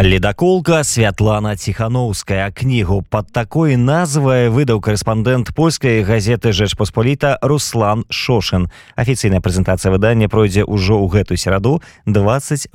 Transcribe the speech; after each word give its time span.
ледаколка 0.00 0.84
святлана 0.84 1.56
ціхановская 1.56 2.50
кнігу 2.52 3.02
под 3.02 3.32
такой 3.32 3.74
назвай 3.74 4.46
выдаў 4.46 4.78
корэспандэнт 4.78 5.50
польскай 5.58 6.06
газеты 6.06 6.54
жэч 6.54 6.78
паспаліта 6.78 7.34
руслан 7.42 8.04
шошин. 8.06 8.70
Афіцыйная 8.94 9.42
прэзентацыя 9.42 9.90
выдання 9.90 10.30
пройдзе 10.30 10.62
ўжо 10.62 11.02
ў 11.02 11.10
гэтую 11.10 11.34
сераду 11.34 11.82
28 12.06 12.70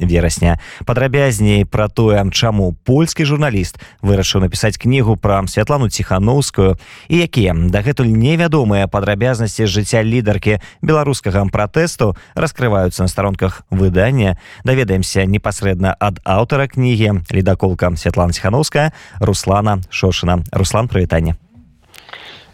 верасня 0.00 0.56
падрабязней 0.88 1.68
пра 1.68 1.92
тое 1.92 2.24
чаму 2.32 2.72
польскі 2.88 3.28
журналіст 3.28 3.76
вырашыў 4.00 4.40
напісаць 4.40 4.80
кнігу 4.80 5.20
пра 5.20 5.44
святлану 5.44 5.92
ціхановскую 5.92 6.80
і 7.12 7.16
якія 7.20 7.52
дагэтуль 7.52 8.08
невядомыя 8.08 8.88
падрабязнасці 8.88 9.68
жыцця 9.68 10.00
лідаркі 10.00 10.64
беларускага 10.80 11.44
пратэсту 11.52 12.16
раскрываюцца 12.32 13.04
на 13.04 13.12
старонках 13.12 13.60
выдання. 13.68 14.40
Даведаемся 14.64 15.28
непасрэдна 15.28 15.92
ад 16.00 16.16
а 16.24 16.45
аўтара 16.46 16.70
кнігі 16.70 17.26
ледаколка 17.34 17.90
Святлана 17.96 18.32
Ціхановская 18.32 18.92
Руслана 19.18 19.82
Шошына. 19.90 20.46
Руслан 20.52 20.86
прывітанне. 20.86 21.34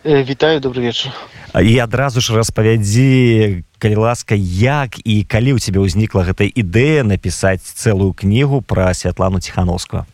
Вітаю 0.04 0.60
добрый 0.60 0.88
вечар. 0.88 1.12
І 1.60 1.78
адразу 1.78 2.20
ж 2.24 2.32
распавядзі 2.32 3.62
калі 3.76 3.96
ласка 3.96 4.34
як 4.34 4.96
і 5.04 5.28
калі 5.28 5.52
ў 5.52 5.58
цябе 5.60 5.84
ўзнікла 5.84 6.24
гэтая 6.24 6.48
ідэя 6.48 7.04
напісаць 7.04 7.60
цэлую 7.60 8.16
кнігу 8.16 8.64
пра 8.64 8.96
святлану 8.96 9.44
ціхановскую 9.44 10.08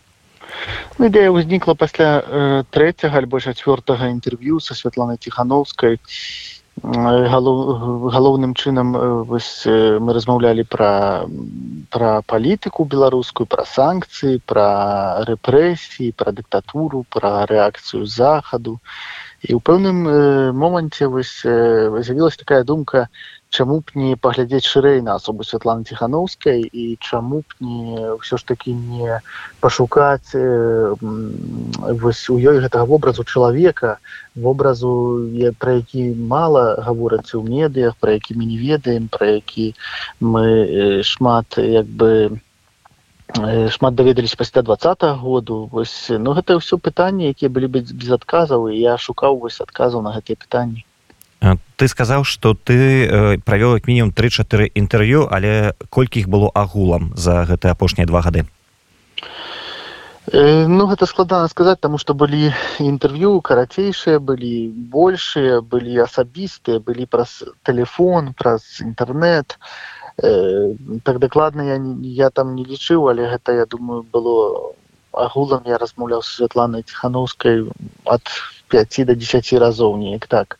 ну, 0.98 1.06
ідэя 1.06 1.30
ўзнікла 1.30 1.78
пасля 1.78 2.18
э, 2.18 2.64
трэцяга 2.74 3.22
альбо 3.22 3.38
чацвёртага 3.38 4.10
інтэрв'ю 4.10 4.58
са 4.58 4.74
святланай 4.74 5.22
ціхановскай 5.22 6.02
галоў, 6.82 8.08
галоўным 8.10 8.54
чынам 8.54 8.92
вось, 9.28 9.66
мы 9.66 10.14
размаўлялі 10.16 10.64
пра 10.64 11.26
пра 11.90 12.20
палітыку 12.26 12.84
беларускую 12.84 13.46
пра 13.46 13.64
санкцыі 13.64 14.40
пра 14.44 15.24
рэпрэсіі 15.28 16.12
пра 16.12 16.32
дыктатуру 16.32 17.04
пра 17.08 17.46
рэакцыю 17.48 18.04
захаду. 18.06 18.78
І 19.42 19.54
ў 19.54 19.60
пэўным 19.62 19.98
моманце 20.58 21.06
вось 21.06 21.42
з'явілася 21.42 22.42
такая 22.42 22.62
думка 22.64 23.08
чаму 23.50 23.80
б 23.80 23.96
не 23.96 24.16
паглядзець 24.16 24.66
шырэй 24.68 25.00
на 25.04 25.16
асобу 25.16 25.44
святланы 25.44 25.84
ціхановскай 25.88 26.60
і 26.68 26.84
чаму 27.00 27.40
б 27.40 27.48
не 27.64 28.12
ўсё 28.20 28.36
ж 28.36 28.44
такі 28.44 28.74
не 28.76 29.20
пашукаць 29.60 30.36
э, 30.36 30.94
вось 31.00 32.24
у 32.28 32.36
ёй 32.36 32.60
гэтага 32.60 32.84
вобразу 32.84 33.24
чалавека 33.24 33.96
вобразу 34.36 34.92
пра 35.58 35.78
які 35.80 36.12
мала 36.34 36.76
гавораць 36.88 37.32
у 37.34 37.42
медыях 37.42 37.96
пра 37.96 38.18
які 38.20 38.36
мы 38.36 38.44
не 38.44 38.58
ведаем 38.60 39.08
пра 39.08 39.40
які 39.40 39.72
мы 40.20 40.44
э, 40.44 41.02
шмат 41.02 41.56
як 41.56 41.86
бы 41.88 42.40
э, 43.32 43.68
шмат 43.70 43.94
даведаліся 43.94 44.36
пасля 44.36 44.62
двадцатого 44.62 45.16
году. 45.16 45.68
Вось 45.72 46.10
ну 46.10 46.36
гэта 46.36 46.60
ўсё 46.60 46.76
пытанні 46.76 47.32
якія 47.32 47.48
былі 47.48 47.72
быць 47.72 47.92
без 47.96 48.12
адказаў 48.12 48.68
і 48.68 48.76
я 48.76 49.00
шукаў 49.00 49.40
вось 49.40 49.60
адказаў 49.64 50.04
на 50.04 50.12
гэтыя 50.12 50.36
пытанні 50.36 50.87
ты 51.40 51.88
сказаў 51.88 52.24
что 52.24 52.54
ты 52.54 53.06
э, 53.06 53.38
правёў 53.38 53.78
як 53.78 53.86
мінімум 53.86 54.12
три-чатыры 54.12 54.70
інтэрв'ю 54.74 55.28
але 55.30 55.74
колькі 55.90 56.20
іх 56.20 56.28
было 56.28 56.50
агулам 56.54 57.12
за 57.14 57.46
гэты 57.46 57.70
апошнія 57.70 58.06
два 58.06 58.20
гады? 58.22 58.46
Э, 60.32 60.66
ну 60.66 60.86
гэта 60.90 61.06
складана 61.06 61.48
сказаць 61.48 61.78
таму 61.80 61.98
што 61.98 62.14
былі 62.14 62.50
інтэрв'ю 62.82 63.40
карацейшыя 63.40 64.18
былі 64.18 64.68
большыя 64.90 65.60
былі 65.62 66.02
асабістыя 66.02 66.80
былі 66.80 67.06
праз 67.06 67.44
телефон 67.62 68.34
праз 68.34 68.82
інтэрнет 68.82 69.58
э, 70.18 70.74
так 71.04 71.18
дакладна 71.18 71.62
я 71.62 71.78
я 72.02 72.30
там 72.30 72.56
не 72.56 72.64
лічыў 72.64 73.08
але 73.08 73.30
гэта 73.30 73.54
я 73.54 73.66
думаю 73.66 74.02
было 74.02 74.74
агулам. 75.12 75.62
Я 75.66 75.78
размаўляў 75.78 76.22
з 76.22 76.34
святланай 76.38 76.82
ціхановскай 76.82 77.66
ад 78.04 78.22
5 78.68 79.04
до 79.04 79.14
10 79.14 79.52
разоў 79.58 79.96
неяк 79.96 80.26
так 80.26 80.58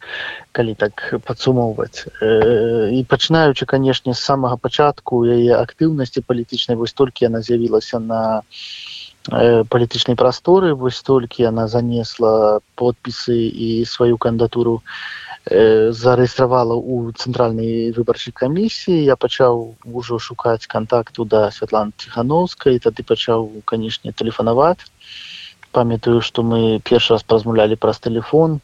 калі 0.53 0.75
так 0.75 1.15
падсумоўваць. 1.25 2.09
Э, 2.21 2.91
і 2.91 3.05
пачынаючы 3.05 3.67
канешне 3.67 4.15
з 4.15 4.19
самага 4.19 4.57
пачатку 4.57 5.23
яе 5.23 5.55
актыўнасці 5.55 6.25
палітычнай 6.27 6.77
вось 6.77 6.97
толькі 6.97 7.29
яна 7.29 7.43
з'явілася 7.43 8.01
на 8.03 8.43
э, 9.31 9.65
палітычнай 9.69 10.17
прасторы 10.17 10.75
вось 10.75 11.03
толькі 11.03 11.47
яна 11.47 11.69
занесла 11.69 12.61
подпісы 12.75 13.39
і 13.39 13.85
сваю 13.85 14.19
кандатуру 14.19 14.83
э, 15.47 15.93
зарэгістравала 15.93 16.75
у 16.75 17.13
цэнтральнай 17.13 17.93
выбарчай 17.93 18.35
камісіі. 18.35 19.05
Я 19.05 19.15
пачаў 19.15 19.77
ужо 19.85 20.19
шукаць 20.19 20.67
контакту 20.67 21.25
да 21.25 21.51
святлан 21.55 21.93
ціхановскай 21.97 22.83
тады 22.83 23.05
пачаў 23.05 23.63
канешне 23.65 24.11
тэлефанаваць 24.11 24.83
памятаю 25.79 26.21
что 26.21 26.43
мы 26.43 26.81
першы 26.83 27.15
раз 27.15 27.23
празмулялі 27.23 27.77
праз 27.79 28.01
телефон. 28.03 28.59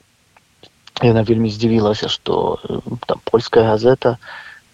Яна 1.03 1.23
вельмі 1.23 1.51
здзівілася 1.51 2.09
что 2.11 2.59
э, 2.65 2.81
там 3.07 3.21
польская 3.31 3.63
газета 3.71 4.19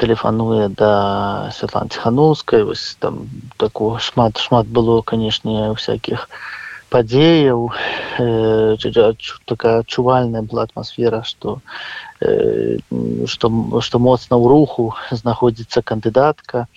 тэлефануе 0.01 0.69
да 0.73 1.53
святлан 1.53 1.93
ціхановскай 1.93 2.65
вось 2.65 2.97
там 3.01 3.29
такого 3.61 3.99
шмат 4.01 4.41
шмат 4.41 4.67
было 4.67 5.03
канешне 5.03 5.69
всякихх 5.77 6.29
падзеяў 6.89 7.69
э, 8.19 8.77
такая 9.45 9.85
адчувальная 9.85 10.41
была 10.41 10.65
атмасфера 10.65 11.23
что 11.23 11.61
э, 12.21 12.79
что 13.27 13.53
что 13.85 13.99
моцна 13.99 14.41
ў 14.41 14.49
руху 14.49 14.97
знаходзіцца 15.13 15.83
кандыдатка 15.93 16.69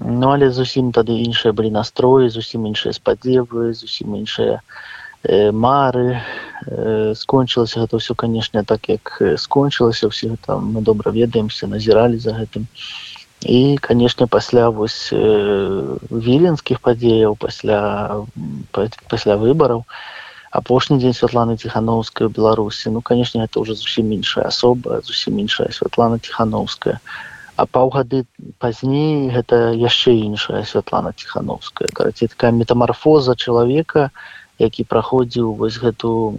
Ну 0.00 0.30
але 0.30 0.50
зусім 0.54 0.92
тады 0.94 1.18
іншыя 1.24 1.52
былі 1.52 1.70
настроі 1.74 2.30
зусім 2.30 2.66
іншыя 2.70 2.94
спадзевы 2.94 3.74
зусім 3.74 4.14
іншыя 4.14 4.60
э, 5.24 5.50
мары. 5.50 6.22
Э, 6.66 7.14
скончылася 7.18 7.82
гэта 7.82 7.98
ўсё 7.98 8.14
канешне 8.14 8.62
так 8.62 8.86
як 8.88 9.18
скончылася. 9.38 10.06
Ўсе 10.06 10.38
там 10.46 10.70
мы 10.70 10.82
добра 10.86 11.10
ведаемся 11.10 11.66
назіралі 11.66 12.18
за 12.18 12.38
гэтым. 12.38 12.70
І 13.42 13.78
канешне 13.82 14.26
пасля 14.26 14.70
вось 14.70 15.10
э, 15.10 15.98
віленскіх 16.10 16.78
падзеяў 16.80 17.34
пасля 17.34 18.22
пасля 19.10 19.34
выбараў 19.34 19.84
апошні 20.50 20.98
дзень 20.98 21.14
святланы 21.14 21.58
ціхановскай 21.58 22.28
беларусі. 22.28 22.90
Ну 22.94 23.02
канешне 23.02 23.44
это 23.44 23.60
уже 23.60 23.74
зусім 23.74 24.12
іншая 24.14 24.46
асоба 24.46 25.02
зусім 25.02 25.38
іншая 25.38 25.74
святлана 25.74 26.18
ціхановская 26.18 27.00
а 27.58 27.66
паўгады 27.66 28.22
пазней 28.62 29.34
гэта 29.34 29.74
яшчэ 29.74 30.14
іншая 30.14 30.62
святлана 30.62 31.10
ціхановская. 31.12 31.90
Караці 31.90 32.30
такая 32.30 32.54
метамарфоза 32.54 33.34
чалавека 33.34 34.10
які 34.58 34.84
праходзіў 34.84 35.54
вось 35.54 35.78
гэту 35.78 36.38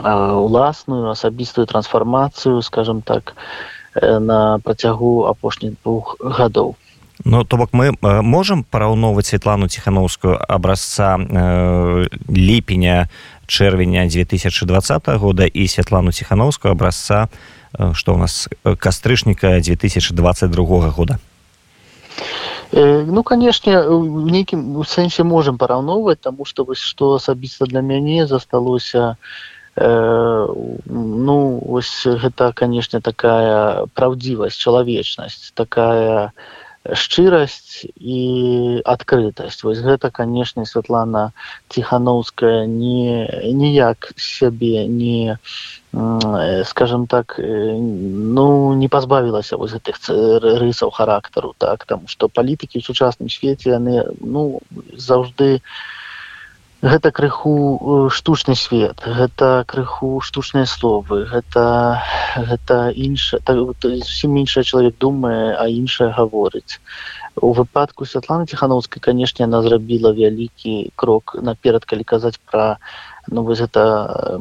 уласную 0.00 1.10
асабістую 1.10 1.66
трансфармацыю 1.66 2.62
скажем 2.62 3.02
так 3.02 3.36
на 3.94 4.58
працягу 4.64 5.26
апошніх 5.30 5.76
двух 5.84 6.16
гадоў 6.20 6.74
Ну 7.24 7.44
то 7.44 7.56
бок 7.56 7.70
мы 7.72 7.94
можемм 8.02 8.64
параўноўваць 8.64 9.30
святлану 9.30 9.68
ціхановскую 9.68 10.34
абразца 10.34 11.16
э, 11.16 12.06
ліпеня 12.28 13.08
чэрвеня 13.46 14.10
2020 14.10 15.08
года 15.08 15.46
і 15.46 15.68
святлану 15.68 16.12
ціхановскую 16.12 16.72
абразца 16.72 17.28
что 17.94 18.14
у 18.14 18.18
нас 18.18 18.48
кастрычніка 18.78 19.60
2022 19.60 20.90
года? 20.90 21.18
Ну 22.72 23.22
канешне 23.22 23.78
в 23.86 24.30
нейкім 24.34 24.82
сэнсе 24.82 25.22
можемм 25.22 25.58
параўноўваць 25.58 26.18
таму 26.18 26.44
што 26.44 26.64
вось 26.64 26.82
што 26.82 27.14
асабіста 27.20 27.66
для 27.70 27.82
мяне 27.86 28.26
засталося 28.26 29.16
э, 29.76 30.46
ну 30.86 31.36
вось 31.62 32.02
гэта 32.02 32.50
канешне 32.52 33.00
такая 33.00 33.86
праўдзівасць 33.94 34.58
чалавечнасць 34.58 35.52
такая 35.54 36.32
шчырасць 36.92 37.88
і 37.96 38.20
адкрытасць. 38.84 39.64
Вось 39.64 39.80
гэта 39.80 40.10
канешне 40.12 40.66
святлана 40.68 41.32
ціхановская 41.72 42.66
не 42.68 43.24
ніяк 43.56 44.12
сябе 44.16 44.84
не 44.86 45.38
скажем 46.68 47.06
так 47.06 47.38
ну 47.38 48.74
не 48.74 48.88
пазбавілася 48.88 49.56
вось 49.56 49.72
гэтых 49.78 49.96
рысаў 50.60 50.90
характару 50.90 51.54
так 51.56 51.86
там 51.86 52.04
што 52.10 52.28
палітыкі 52.28 52.82
ў 52.82 52.84
сучасным 52.84 53.30
свеце 53.30 53.78
яны 53.78 54.02
ну 54.20 54.60
заўжды 54.98 55.62
не 55.62 55.62
гэта 56.84 57.10
крыху 57.10 57.54
э, 57.80 58.10
штучны 58.12 58.54
свет 58.54 59.00
гэта 59.06 59.64
крыху 59.66 60.20
штучныя 60.20 60.66
словы 60.68 61.24
гэта 61.24 62.02
гэта 62.36 62.92
інша 62.92 63.40
так, 63.40 63.56
зусім 63.80 64.36
іншая 64.36 64.64
чалавек 64.64 64.98
думае 65.00 65.56
а 65.56 65.64
іншае 65.68 66.12
гаворыць. 66.12 66.80
У 67.40 67.52
выпадку 67.52 68.04
святланы 68.04 68.46
ціхановскай 68.46 69.00
канешне 69.00 69.48
яна 69.48 69.62
зрабіла 69.62 70.12
вялікі 70.12 70.92
крок 70.94 71.36
наперад 71.40 71.88
калі 71.88 72.04
казаць 72.04 72.38
пра 72.50 72.78
ну 73.32 73.42
вось 73.48 73.64
гэта 73.64 74.36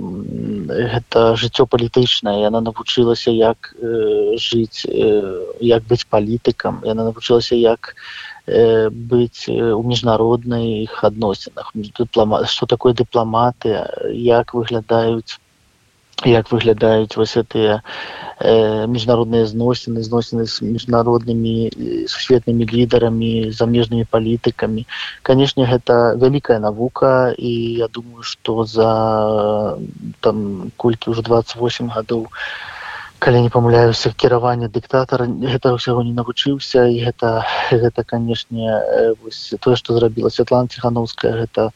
гэта 0.68 1.36
жыццё 1.39 1.66
палітычнае. 1.66 2.44
Яна 2.44 2.60
навучылася 2.60 3.31
як 3.31 3.72
э, 3.80 4.36
жыць 4.36 4.84
э, 4.84 5.56
як 5.63 5.88
быць 5.88 6.04
палітыкам. 6.04 6.84
Яна 6.84 7.07
навучылася 7.07 7.56
як 7.56 7.96
быць 8.45 9.48
у 9.48 9.81
міжнародных 9.88 11.04
адносінах 11.04 11.72
дыплома 11.75 12.44
что 12.45 12.66
такое 12.66 12.94
дыпламаты 12.94 13.88
як 14.12 14.54
выглядаюць 14.54 15.40
як 16.25 16.51
выглядаюць 16.51 17.16
вось 17.16 17.36
гэтыя 17.36 17.80
э, 18.40 18.88
міжнародныя 18.88 19.48
зносіны 19.48 20.04
зносіны 20.04 20.45
з 20.45 20.60
міжнароднымі 20.60 21.72
сусветнымі 22.07 22.68
лідарамі 22.68 23.51
замежнымі 23.51 24.04
палітыкамі 24.12 24.86
канешне 25.24 25.63
гэта 25.63 26.16
вялікая 26.19 26.60
навука 26.60 27.31
і 27.38 27.54
я 27.80 27.88
думаю 27.88 28.24
што 28.24 28.63
за 28.68 29.80
там 30.19 30.72
колькі 30.78 31.16
ўжо 31.16 31.24
28 31.24 31.92
гадоў 31.96 32.28
у 32.28 32.31
калі 33.24 33.40
не 33.42 33.50
памыляюся 33.50 34.10
кіравання 34.12 34.68
дыктатара 34.68 35.24
гэта 35.24 35.72
ўсяго 35.72 36.04
не 36.04 36.12
навучыўся 36.12 36.92
і 36.92 36.98
гэта 37.08 37.48
гэта 37.72 38.04
канешне 38.04 38.68
тое 39.64 39.75
што 39.80 39.96
зрабіла 39.96 40.28
Святлана 40.28 40.68
ціхановская 40.68 41.31
гэта 41.40 41.70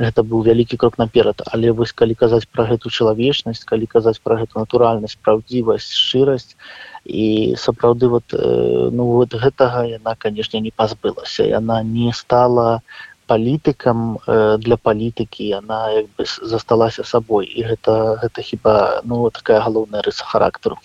гэта 0.00 0.24
быў 0.24 0.48
вялікі 0.48 0.80
крок 0.80 0.96
наперад 0.96 1.44
але 1.52 1.76
вось 1.76 1.92
калі 1.92 2.16
казаць 2.16 2.48
пра 2.48 2.64
гэту 2.72 2.88
чалавечнасць 2.88 3.68
калі 3.68 3.84
казаць 3.84 4.16
пра 4.24 4.40
гэту 4.40 4.64
натуральнасць 4.64 5.20
праўдзівасць 5.20 5.92
шчырасць 5.92 6.56
і 7.04 7.52
сапраўды 7.60 8.08
вот 8.08 8.32
ну 8.32 9.04
вот 9.12 9.36
гэтага 9.36 9.84
яна 9.84 10.16
канешне 10.16 10.64
не 10.64 10.72
пазбылася 10.72 11.44
яна 11.44 11.82
не 11.84 12.16
стала 12.16 12.80
палітыкам 13.28 14.24
для 14.64 14.80
палітыкі 14.80 15.52
яна 15.52 15.84
як 16.00 16.08
бы 16.16 16.24
засталася 16.24 17.04
сабой 17.04 17.44
і 17.44 17.68
гэта 17.68 18.24
гэта 18.24 18.40
хіба 18.40 19.04
ну 19.04 19.28
такая 19.28 19.60
галоўная 19.60 20.00
рыса 20.00 20.24
характару 20.24 20.80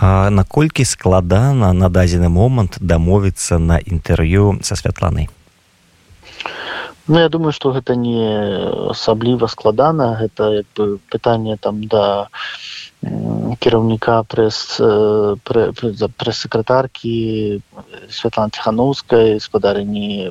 А 0.00 0.30
наколькі 0.30 0.84
складана 0.86 1.72
на 1.74 1.88
дадзены 1.90 2.30
момант 2.30 2.78
дамовіцца 2.78 3.58
на 3.58 3.82
інтэрв'ю 3.82 4.62
са 4.62 4.78
святланай? 4.78 5.26
Ну 7.08 7.18
я 7.18 7.28
думаю 7.28 7.52
что 7.52 7.72
гэта 7.74 7.98
не 7.98 8.22
асабліва 8.94 9.50
складана. 9.50 10.14
Гэта 10.22 10.62
пытанне 11.10 11.58
там 11.58 11.82
да 11.90 12.30
кіраўніка 13.02 14.22
прэс 14.22 14.78
прэс-сакратаркі 15.50 17.58
святлана 18.06 18.54
ціхановскай 18.54 19.42
спадарыні 19.42 20.30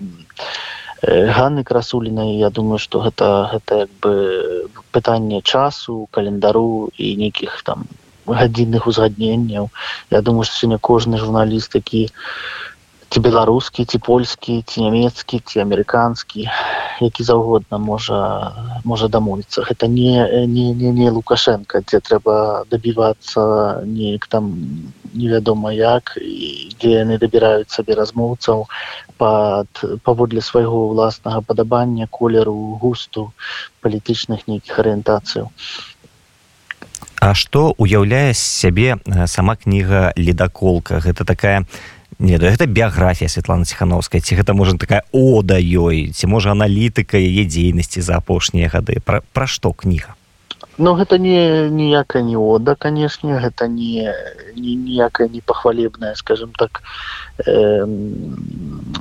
Ганны 1.04 1.64
красулінай 1.64 2.40
я 2.40 2.50
думаю 2.50 2.80
что 2.80 3.04
гэта 3.04 3.52
гэта 3.52 3.84
як 3.84 3.92
бы 4.02 4.14
пытанне 4.92 5.42
часу 5.42 6.08
календару 6.12 6.90
і 6.98 7.16
нейкіх 7.16 7.62
там 7.64 7.86
гадзінных 8.28 8.88
узгадненняў 8.88 9.70
я 10.12 10.22
думаю 10.22 10.44
что 10.44 10.56
сёння 10.60 10.78
кожны 10.78 11.18
журналіст 11.18 11.76
які 11.76 12.10
ці 13.10 13.20
беларускі 13.24 13.86
ці 13.88 13.98
польскі 14.04 14.62
ці 14.68 14.84
нямецкі 14.84 15.40
ці 15.40 15.64
амерыканскі 15.64 16.48
які 17.02 17.24
заўгодна 17.24 17.80
можа 17.80 18.20
можа 18.84 19.08
дамовіцца 19.08 19.64
гэта 19.70 19.88
не 19.88 20.46
не 20.56 20.66
не 20.82 20.92
не 21.00 21.10
лукашенко 21.18 21.82
дзе 21.88 22.02
трэба 22.10 22.68
дабівацца 22.72 23.42
неяк 23.88 24.28
там 24.28 24.52
невядома 25.14 25.72
як 25.72 26.18
дзе 26.20 26.92
яны 27.00 27.20
дабіраюць 27.24 27.72
сабе 27.72 27.96
размоўцаў 28.02 28.68
пад 29.18 29.84
паводле 30.04 30.44
свайго 30.52 30.88
ўласнага 30.92 31.42
падабання 31.52 32.12
колеру 32.12 32.58
густу 32.84 33.32
палітычных 33.82 34.48
нейкіх 34.52 34.84
арыентацыяў 34.84 35.48
А 37.20 37.34
што 37.34 37.74
уяўляе 37.78 38.34
сябе 38.38 38.98
сама 39.26 39.56
кніга 39.56 40.14
ледаколка 40.16 41.02
гэта 41.02 41.26
такая 41.26 41.66
не 42.20 42.38
гэта 42.38 42.66
біяграфія 42.66 43.30
Святлана 43.30 43.66
ціхановская 43.66 44.22
ці 44.22 44.38
гэта 44.38 44.54
можа 44.54 44.78
такая 44.78 45.02
ода 45.12 45.58
ёй 45.58 46.14
ці 46.14 46.28
можа 46.28 46.54
аналітыка 46.54 47.18
яе 47.18 47.46
дзейнасці 47.46 48.02
за 48.02 48.18
апошнія 48.18 48.70
гады. 48.70 49.02
Пра, 49.06 49.22
пра 49.34 49.48
што 49.48 49.74
кніга? 49.74 50.14
Ну 50.78 50.94
гэта 50.94 51.18
не 51.18 51.70
ніякая 51.74 52.22
не 52.22 52.38
ода 52.38 52.76
канешне 52.76 53.42
гэта 53.42 53.66
не 53.68 54.14
ніякая 54.54 55.28
не 55.28 55.42
пахвалебная 55.42 56.14
скажем 56.14 56.54
так 56.54 56.82
э, 57.42 57.86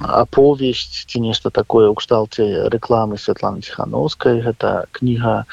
аповесць 0.02 1.04
ці 1.04 1.20
нешта 1.20 1.50
такое 1.50 1.92
ў 1.92 1.94
кшталце 2.00 2.72
рэкламы 2.72 3.20
Святланы 3.20 3.60
ціхановскай 3.60 4.40
гэта 4.40 4.88
кніга 4.92 5.44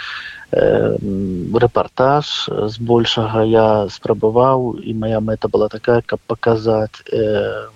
рэпартаж 0.53 2.49
збольшага 2.75 3.43
я 3.49 3.67
спрабаваў 3.89 4.77
і 4.77 4.93
моя 4.93 5.19
мэта 5.19 5.49
была 5.49 5.69
такая 5.69 6.01
каб 6.05 6.19
паказаць 6.27 7.01
э, 7.09 7.69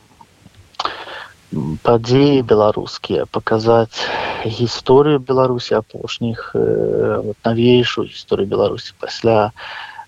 падзеі 1.83 2.41
беларускія 2.43 3.25
паказаць 3.31 4.03
гісторыю 4.45 5.19
беларусі 5.19 5.79
апошніх 5.79 6.51
э, 6.55 7.33
навейшую 7.45 8.07
гісторыю 8.07 8.47
беларусі 8.47 8.93
пасля 8.99 9.51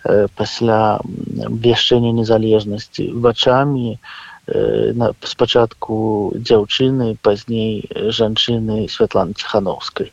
э, 0.04 0.28
пасля 0.36 1.00
абвяшчэння 1.48 2.12
незалежнасці 2.12 3.10
вачамі 3.24 3.96
э, 3.96 4.94
спачатку 5.24 6.34
дзяўчыны 6.36 7.16
пазней 7.22 7.88
жанчыны 8.12 8.88
святланы 8.90 9.34
ціхановскай 9.34 10.12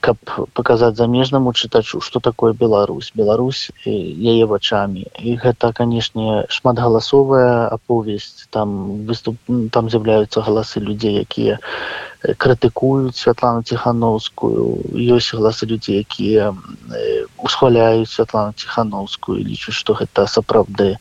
каб 0.00 0.16
паказаць 0.56 0.96
замежнаму 0.96 1.52
чытачу 1.52 2.00
что 2.00 2.20
такое 2.20 2.52
Беларусь. 2.52 3.12
Беларусь 3.14 3.70
яе 3.84 4.46
вачами 4.46 5.06
і 5.18 5.36
гэта 5.36 5.72
канешне 5.72 6.46
шматгаласовая 6.48 7.68
аповесць. 7.68 8.48
Там 8.50 9.04
выступ 9.06 9.36
там 9.72 9.90
з'яўляюцца 9.90 10.40
галасы 10.40 10.80
людзей 10.80 11.20
якія 11.20 11.60
крытыкуюць 12.20 13.16
святлану 13.16 13.62
ціхановскую 13.62 14.80
ёсць 15.16 15.32
галасы 15.36 15.68
людзей 15.68 16.00
якія 16.00 16.52
усхваляюць 17.36 18.10
святлану 18.12 18.56
ціхановскую 18.56 19.38
лічу 19.44 19.72
што 19.72 19.96
гэта 20.00 20.26
сапраўды 20.26 20.96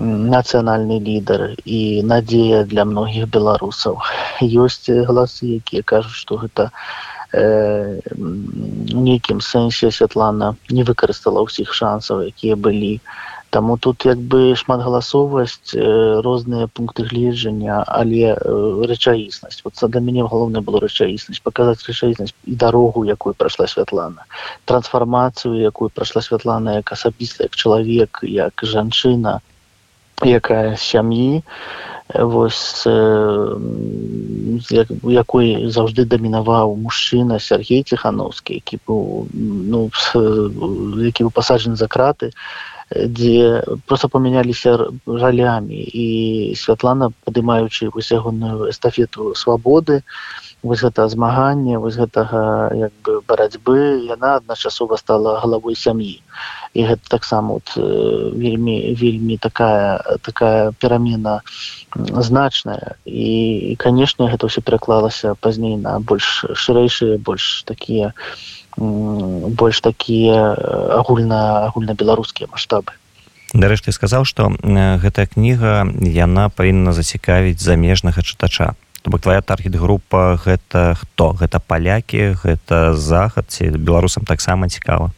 нацыянальны 0.00 1.00
лідар 1.04 1.52
і 1.64 2.02
надзея 2.02 2.64
для 2.64 2.84
многіх 2.84 3.28
беларусаў. 3.28 4.00
Ёсць 4.40 4.88
галасы 4.88 5.60
якія 5.60 5.82
кажуць 5.84 6.16
што 6.16 6.40
гэта 6.40 6.72
э, 6.72 7.11
нейкім 7.32 9.40
сэнсе 9.40 9.90
святлана 9.90 10.54
не 10.70 10.84
выкарыстала 10.84 11.48
ўсіх 11.48 11.72
шансаў 11.72 12.28
якія 12.28 12.56
былі. 12.56 13.00
Таму 13.52 13.76
тут 13.76 14.06
як 14.08 14.16
бы 14.16 14.56
шматгаласовасць 14.56 15.76
э, 15.76 15.84
розныя 16.24 16.72
пункты 16.72 17.04
гледжання 17.04 17.84
але 17.84 18.32
э, 18.32 18.36
рэчаіснасць. 18.88 19.60
Вот 19.64 19.76
для 19.76 20.00
мяне 20.00 20.24
галоўна 20.24 20.64
было 20.64 20.80
рэчаіснасць 20.80 21.44
паказаць 21.44 21.84
рэчаіснасць 21.84 22.32
і 22.48 22.56
дарогу 22.56 23.04
якую 23.04 23.36
прайшла 23.36 23.68
святлана 23.68 24.24
трансфармацыю 24.64 25.60
якую 25.60 25.92
прайшла 25.92 26.24
святлана 26.24 26.80
як 26.80 26.96
асабіста 26.96 27.44
як 27.44 27.56
чалавек 27.56 28.24
як 28.24 28.56
жанчына 28.64 29.44
якая 30.24 30.76
сям'і 30.76 31.42
вось 32.14 32.86
як, 34.70 34.88
якой 35.04 35.70
заўжды 35.70 36.04
дамінаваў 36.04 36.76
мужчына 36.76 37.38
Сергей 37.40 37.82
ціхановскі 37.82 38.60
які 38.60 38.78
быў 38.86 39.26
ну 39.32 39.90
які 41.00 41.24
быў 41.24 41.32
пасаджаны 41.32 41.76
за 41.76 41.88
краты 41.88 42.32
дзе 42.92 43.64
просто 43.86 44.08
памяняліся 44.08 44.78
жалямі. 45.06 45.80
І 45.80 46.54
святлана 46.56 47.12
падымаючы 47.24 47.90
вось 47.94 48.12
ягоную 48.12 48.68
эстафету 48.70 49.34
свабоды 49.34 50.02
вось 50.62 50.82
гэта 50.82 51.08
змаганне 51.10 51.78
вось 51.78 51.98
гэтага 51.98 52.70
як 52.74 52.92
бы 53.02 53.20
барацьбы 53.26 54.06
яна 54.06 54.38
адначасова 54.38 54.96
стала 54.96 55.40
галавой 55.42 55.74
сям'і. 55.74 56.22
І 56.72 56.86
гэта 56.88 57.02
таксама 57.08 57.58
вот, 57.58 57.74
вельмі 57.76 58.94
вельмі 58.94 59.36
такая 59.36 60.00
такая 60.22 60.72
перамена 60.72 61.42
значная. 61.94 62.96
І 63.04 63.76
канешне 63.78 64.30
гэта 64.30 64.46
ўсё 64.46 64.62
пераклалася 64.62 65.34
пазней 65.34 65.76
на 65.76 65.98
больш 65.98 66.46
шырэйшыя 66.54 67.18
больш 67.18 67.66
такія 67.66 68.14
больш 68.78 69.80
такія 69.80 70.54
агульна 70.96 71.66
агульнабеларускія 71.68 72.48
маштабы. 72.48 72.94
Дарэшты 73.52 73.92
сказаў 73.92 74.24
што 74.24 74.48
гэтая 74.62 75.26
кніга 75.26 75.84
яна 76.00 76.48
павінна 76.48 76.96
зацікавіць 76.96 77.60
замежнага 77.60 78.22
чытача 78.22 78.72
бок 79.10 79.20
твоя 79.20 79.42
таргет 79.42 79.74
група 79.74 80.38
гэта 80.38 80.94
хто? 80.94 81.32
Гэта 81.32 81.58
палякі 81.58 82.36
гэта 82.38 82.94
захад 82.94 83.50
ці 83.50 83.74
беларусам 83.74 84.24
таксама 84.24 84.68
цікава? 84.68 85.10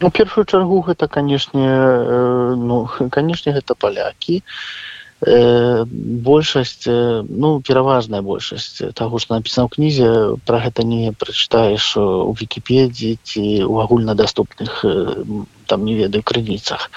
Ну, 0.00 0.10
першую 0.10 0.44
чаргу 0.44 0.82
гэта 0.84 1.08
канешне 1.08 1.66
э, 1.66 2.54
ну 2.56 2.86
канешне 3.10 3.52
гэта 3.52 3.74
палякі. 3.74 4.42
Э, 5.24 5.84
большасць 5.88 6.84
э, 6.86 7.24
ну 7.28 7.60
пераважная 7.64 8.20
большасць 8.20 8.82
таго 8.92 9.18
што 9.18 9.34
напісана 9.34 9.64
ў 9.64 9.72
кнізе 9.72 10.08
пра 10.44 10.60
гэта 10.60 10.84
не 10.84 11.08
прачытаеш 11.16 11.96
у 11.96 12.36
вікіпедіі 12.36 13.16
ці 13.24 13.64
ў 13.64 13.74
агульнадаступных 13.80 14.84
там 15.66 15.84
не 15.88 15.96
ведаю 15.96 16.20
крыніцах. 16.20 16.90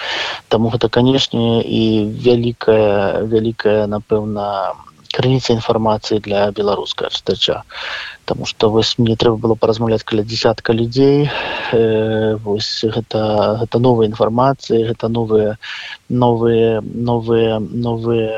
Таму 0.52 0.68
гэта 0.68 0.92
канешне 0.92 1.64
і 1.64 2.12
вялікая 2.12 3.24
вялікая 3.24 3.88
напэўна 3.88 4.76
крыніца 5.14 5.54
інфармацыі 5.54 6.22
для 6.26 6.52
беларускага 6.52 7.12
чытача 7.12 7.64
Таму 8.30 8.46
што 8.46 8.70
вось 8.70 8.94
мне 9.02 9.16
трэба 9.18 9.38
было 9.42 9.56
паразмаўляць 9.58 10.06
каля 10.06 10.24
десятка 10.24 10.74
людзей 10.74 11.30
э, 11.74 12.36
вось 12.46 12.86
гэта 12.86 13.22
гэта 13.64 13.80
новая 13.80 14.08
інфармацыя 14.08 14.86
гэта 14.92 15.10
новыя 15.10 15.58
новыя 16.10 16.82
новыя 16.82 17.60
новыя 17.60 18.34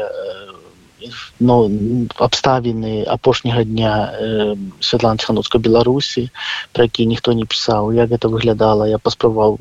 но 1.40 1.70
абставіны 2.18 3.04
апошняга 3.04 3.64
дня 3.64 4.14
э, 4.14 4.56
Святлана 4.80 5.18
Тхануцкай 5.18 5.62
Беларусі 5.62 6.30
пра 6.74 6.86
які 6.86 7.06
ніхто 7.06 7.34
не 7.34 7.46
пісаў 7.46 7.94
як 7.94 8.12
гэта 8.14 8.30
выглядала? 8.30 8.86
Я 8.86 8.98
паспрабаваў 8.98 9.58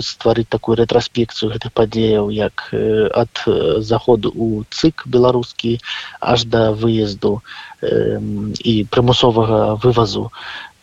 стварыць 0.00 0.48
такую 0.48 0.76
рэтраспекцыю 0.76 1.52
гэтых 1.52 1.72
падзеяў 1.72 2.30
як 2.30 2.68
э, 2.72 3.08
ад 3.08 3.44
заходу 3.80 4.32
у 4.34 4.64
цык 4.70 5.06
беларускі 5.06 5.78
аж 6.20 6.44
да 6.44 6.72
выезду 6.72 7.42
э, 7.80 8.20
і 8.60 8.74
прымусовага 8.90 9.80
вывазу 9.80 10.30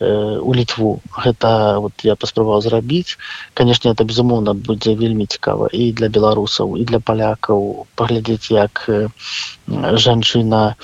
у 0.00 0.54
літву 0.54 1.00
гэта 1.14 1.78
вот 1.78 1.92
я 2.02 2.16
паспрабаваў 2.16 2.62
зрабіць 2.62 3.16
канешне 3.54 3.92
это 3.94 4.04
безумоўна 4.04 4.54
будзе 4.54 4.94
вельмі 4.98 5.26
цікава 5.26 5.68
і 5.72 5.92
для 5.92 6.08
беларусаў 6.08 6.74
і 6.76 6.84
для 6.84 6.98
палякаў 6.98 7.86
паглядзець 7.94 8.50
як 8.50 8.82
жанчына 9.68 10.74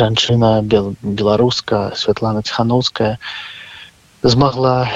жанчына 0.00 0.50
беларуска 0.62 1.92
Святлана 1.94 2.42
ціхановская 2.42 3.18
змагла 4.22 4.90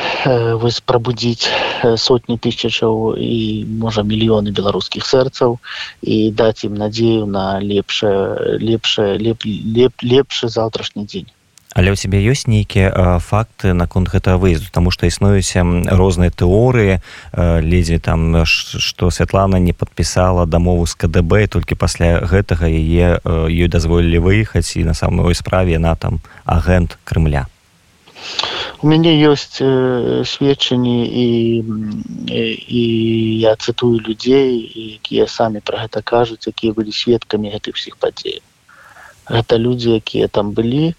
вось 0.60 0.80
прабудзіць 0.80 1.48
сотні 1.96 2.36
тысячаў 2.36 3.14
і 3.16 3.64
можа 3.84 4.02
мільёны 4.02 4.50
беларускіх 4.50 5.06
сэрцаў 5.06 5.56
і 6.02 6.18
даць 6.42 6.66
ім 6.66 6.74
надзею 6.82 7.30
на 7.30 7.46
лепшае 7.62 8.58
лепшае 8.58 9.16
леп, 9.22 9.46
леп, 9.46 9.94
лепшы 10.02 10.48
заўтрашні 10.48 11.06
дзень 11.06 11.30
але 11.74 11.90
ў 11.90 11.98
цябе 11.98 12.22
ёсць 12.22 12.46
нейкія 12.46 13.18
факты 13.18 13.74
наконт 13.74 14.08
гэтага 14.08 14.38
выезду 14.38 14.70
тому 14.70 14.94
што 14.94 15.10
існуюць 15.10 15.58
розныя 15.90 16.30
тэорыі 16.30 17.02
ледзьве 17.34 17.98
там 17.98 18.46
што 18.46 19.10
Святлана 19.10 19.58
не 19.58 19.74
падпісала 19.74 20.46
дамову 20.46 20.86
з 20.86 20.94
КДБ 20.94 21.50
толькі 21.50 21.74
пасля 21.74 22.22
гэтага 22.22 22.70
яе 22.70 23.18
ёй 23.26 23.68
дазволілі 23.68 24.22
выехаць 24.22 24.78
і 24.78 24.86
на 24.86 24.94
самой 24.94 25.34
справе 25.34 25.74
яна 25.74 25.98
там 25.98 26.22
агент 26.46 26.96
Крымля. 27.04 27.50
У 28.80 28.88
мяне 28.88 29.10
ёсць 29.26 29.58
сведчанні 29.58 30.98
і, 31.10 31.26
і 32.30 32.40
і 32.78 32.82
я 33.42 33.58
цытую 33.58 33.98
людзей 33.98 34.62
якія 35.02 35.26
самі 35.26 35.60
пра 35.60 35.84
гэта 35.84 36.06
кажуць 36.06 36.46
якія 36.46 36.72
былі 36.72 36.94
сведкамі 36.94 37.50
гэтых 37.50 37.74
усіх 37.74 37.98
падзеяў 37.98 38.44
гэта 39.28 39.56
людзі 39.56 39.96
якія 39.96 40.28
там 40.28 40.52
былі 40.52 40.94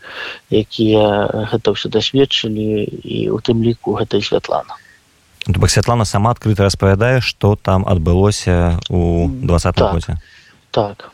якія 0.50 1.48
гэта 1.52 1.74
ўсё 1.74 1.90
дасведчылі 1.90 2.86
і 3.04 3.30
у 3.30 3.40
тым 3.40 3.62
ліку 3.62 3.96
гэта 3.98 4.18
і 4.18 4.26
святлана. 4.26 4.76
Ну, 5.48 5.60
бок 5.62 5.70
святлана 5.70 6.06
сама 6.06 6.32
адкрыта 6.34 6.66
распавядае 6.66 7.22
што 7.22 7.56
там 7.56 7.86
адбылося 7.86 8.82
у 8.90 9.30
два 9.30 9.60
так, 9.60 9.94
годзе. 9.94 10.18
Так. 10.72 11.12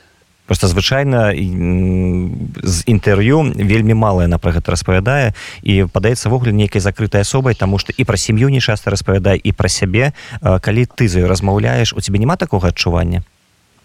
Просто 0.51 0.68
звычайна 0.68 1.32
з 1.32 2.77
інтэрв'ю 2.84 3.56
вельмі 3.56 3.96
малая 3.96 4.27
на 4.27 4.36
пра 4.36 4.51
гэта 4.51 4.75
распавядае 4.75 5.32
і 5.63 5.88
падаецца 5.88 6.27
ввогуле 6.27 6.51
нейкай 6.51 6.84
закрытай 6.84 7.24
асобай 7.24 7.56
таму 7.56 7.80
што 7.80 7.96
і 7.96 8.03
пра 8.03 8.20
сям'ю 8.20 8.51
не 8.51 8.60
часта 8.60 8.91
распавядае 8.91 9.39
і 9.39 9.51
пра 9.56 9.72
сябе. 9.72 10.12
Калі 10.44 10.84
ты 10.91 11.08
за 11.08 11.24
размаўляеш 11.24 11.96
у 11.96 12.03
цябе 12.03 12.20
няма 12.20 12.36
такога 12.36 12.68
адчування 12.75 13.24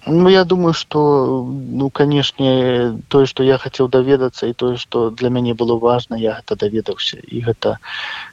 Ну, 0.08 0.28
я 0.28 0.44
думаю, 0.44 0.72
что, 0.72 1.44
ну, 1.44 1.90
конечно, 1.90 2.96
то, 3.08 3.26
что 3.26 3.42
я 3.42 3.58
хотел 3.58 3.88
доведаться, 3.88 4.46
и 4.46 4.52
то, 4.52 4.76
что 4.76 5.10
для 5.10 5.30
меня 5.30 5.54
было 5.54 5.76
важно, 5.78 6.14
я 6.14 6.38
это 6.38 6.54
доведался. 6.54 7.16
И 7.16 7.42
это, 7.44 7.78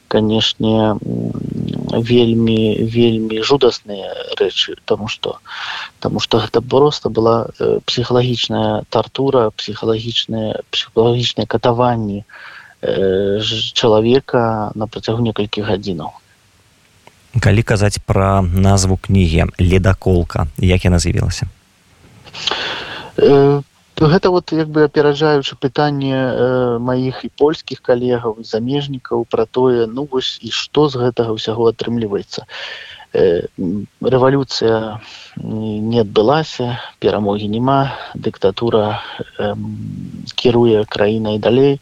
конечно, 0.06 0.98
вельми, 1.00 2.76
вельми 2.78 3.40
жудасные 3.42 4.08
речи, 4.38 4.74
потому 4.74 5.08
что, 5.08 5.38
потому 5.98 6.20
что 6.20 6.38
это 6.38 6.60
просто 6.60 7.08
была 7.08 7.48
э, 7.58 7.80
психологичная 7.84 8.84
тортура, 8.88 9.50
психологичное, 9.50 10.62
психологичное 10.70 11.46
катование 11.46 12.24
э, 12.82 13.40
человека 13.72 14.70
на 14.76 14.86
протягу 14.86 15.22
нескольких 15.22 15.66
годинов. 15.66 16.12
Калі 17.40 17.62
казаць 17.66 17.98
пра 17.98 18.42
назву 18.42 18.94
кнігі 18.96 19.44
ледаколка 19.58 20.46
як 20.58 20.84
яна 20.84 20.98
з'явілася 21.02 21.50
Э, 23.16 23.60
гэта 24.00 24.30
вот 24.30 24.52
як 24.52 24.68
бы 24.68 24.84
апераджаючы 24.84 25.56
пытанне 25.56 26.14
э, 26.14 26.78
маіх 26.78 27.24
і 27.24 27.30
польскіх 27.38 27.80
калегаў 27.82 28.42
замежнікаў 28.42 29.26
пра 29.30 29.46
тое 29.46 29.86
ну 29.86 30.08
вось 30.10 30.38
і 30.42 30.50
што 30.50 30.88
з 30.88 30.98
гэтага 30.98 31.36
ўсяго 31.38 31.70
атрымліваецца. 31.70 32.46
Э, 33.14 33.46
рэвалюцыя 34.02 34.98
не 35.38 36.00
адбылася 36.02 36.82
перамогі 36.98 37.46
няма 37.46 37.94
дыктатура 38.14 38.98
э, 39.38 39.54
кіруе 40.34 40.84
краінай 40.90 41.38
далей 41.38 41.78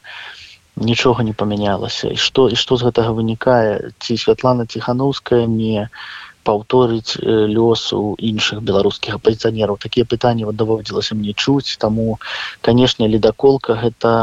нічога 0.77 1.25
не 1.25 1.33
памянялася. 1.33 2.13
І 2.13 2.17
што 2.17 2.49
і 2.49 2.57
што 2.57 2.77
з 2.77 2.89
гэтага 2.89 3.17
вынікае? 3.17 3.93
Ці 4.01 4.17
святлана 4.17 4.67
ціхановская 4.67 5.47
не 5.47 5.89
паўторыць 6.45 7.19
лёсу 7.23 8.15
іншых 8.19 8.63
беларускіх 8.63 9.19
апазіцыянераў. 9.19 9.79
Такія 9.83 10.05
пытанні 10.05 10.49
вот 10.49 10.57
даводзілася 10.57 11.15
мне 11.15 11.35
чуць. 11.35 11.77
Таму 11.79 12.19
канешне 12.61 13.09
ледаколка 13.09 13.79
гэта 13.83 14.15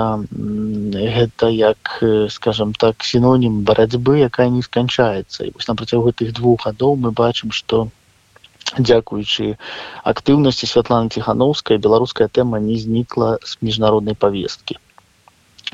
гэта 1.19 1.51
як 1.53 2.03
скажем 2.29 2.73
так 2.73 3.03
сінонім 3.03 3.63
барацьбы 3.63 4.19
якая 4.25 4.49
не 4.49 4.61
сканчаецца. 4.61 5.45
І 5.45 5.53
вось 5.55 5.67
на 5.67 5.75
працягу 5.75 6.11
гэтых 6.11 6.33
двух 6.33 6.67
гадоў 6.67 6.95
мы 6.95 7.11
бачым 7.11 7.51
што 7.51 7.87
дзякуючы 8.77 9.55
актыўнасці 10.03 10.69
святлана 10.69 11.09
ціхановская 11.09 11.77
беларуская 11.77 12.27
тэма 12.27 12.59
не 12.59 12.77
знікла 12.77 13.37
з 13.41 13.57
міжнароднай 13.65 14.15
павесткі 14.15 14.77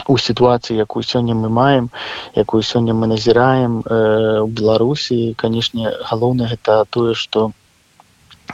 у 0.07 0.17
сітуацыі 0.17 0.77
якую 0.77 1.03
сёння 1.03 1.35
мы 1.35 1.49
маем 1.49 1.89
якую 2.35 2.61
сёння 2.61 2.93
мы 2.93 3.07
назіраем 3.07 3.81
э, 3.81 4.39
у 4.43 4.47
беларусі. 4.47 5.33
Канешне 5.37 5.91
галоўнае 6.11 6.49
гэта 6.55 6.83
тое 6.89 7.13
што 7.15 7.51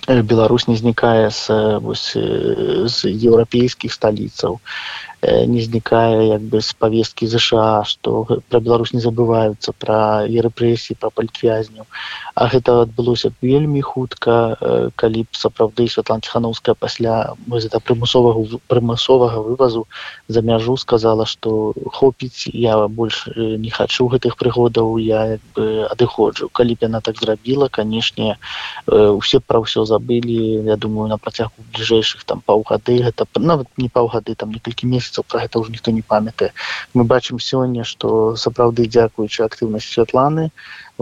Беларусь 0.07 0.67
не 0.67 0.75
знікае 0.75 1.29
з, 1.29 1.45
з 2.87 2.97
еўрапейскіх 3.11 3.93
сталіцаў 3.93 4.59
не 5.21 5.61
знікае 5.61 6.27
як 6.27 6.41
бы 6.41 6.61
з 6.61 6.73
павесткі 6.73 7.27
ЗША 7.29 7.83
што 7.85 8.25
пра 8.49 8.59
Беларусь 8.59 8.93
не 8.93 9.01
забываюцца 9.01 9.73
пра 9.77 10.25
рэпрэсіі 10.25 10.97
пра 10.97 11.13
палітвязняў 11.13 11.85
А 12.33 12.47
гэта 12.47 12.81
адбылося 12.87 13.29
вельмі 13.41 13.81
хутка 13.85 14.57
калі 14.95 15.21
б 15.23 15.37
сапраўды 15.37 15.85
святланціхановская 15.91 16.73
пасля 16.73 17.35
гэта 17.45 17.79
прымусовага 17.83 18.57
прымусовага 18.71 19.43
вывазу 19.45 19.85
за 20.27 20.41
мяжу 20.41 20.77
сказала 20.77 21.25
што 21.29 21.73
хопіць 21.93 22.49
я 22.53 22.87
больш 22.87 23.27
не 23.35 23.69
хачу 23.69 24.07
гэтых 24.07 24.37
прыгодаў 24.41 24.97
я 24.97 25.37
бы 25.53 25.85
адыходжу 25.91 26.49
калі 26.49 26.73
б 26.73 26.89
яна 26.89 27.01
так 27.01 27.21
зрабіла 27.21 27.69
канешне 27.69 28.37
усе 28.87 29.39
пра 29.39 29.59
ўсё 29.59 29.85
забылі. 29.85 30.65
Я 30.65 30.77
думаю 30.77 31.07
на 31.13 31.17
працягу 31.17 31.53
бліжэйшых 31.75 32.23
там 32.25 32.41
паўгады 32.41 32.97
гэта 33.05 33.27
нават 33.37 33.67
не 33.77 33.89
паўгады 33.89 34.33
там 34.33 34.49
некалькі 34.55 34.87
месяцаў 34.87 35.10
месяцаў 35.11 35.23
про 35.27 35.43
гэта 35.43 35.59
ўжо 35.59 35.71
ніхто 35.71 35.91
не 35.91 36.01
памятае 36.01 36.51
мы 36.95 37.03
бачым 37.03 37.39
сёння 37.39 37.83
што 37.83 38.35
сапраўды 38.43 38.87
дзякуючы 38.87 39.43
актыўнасць 39.43 39.91
святланы 39.91 40.49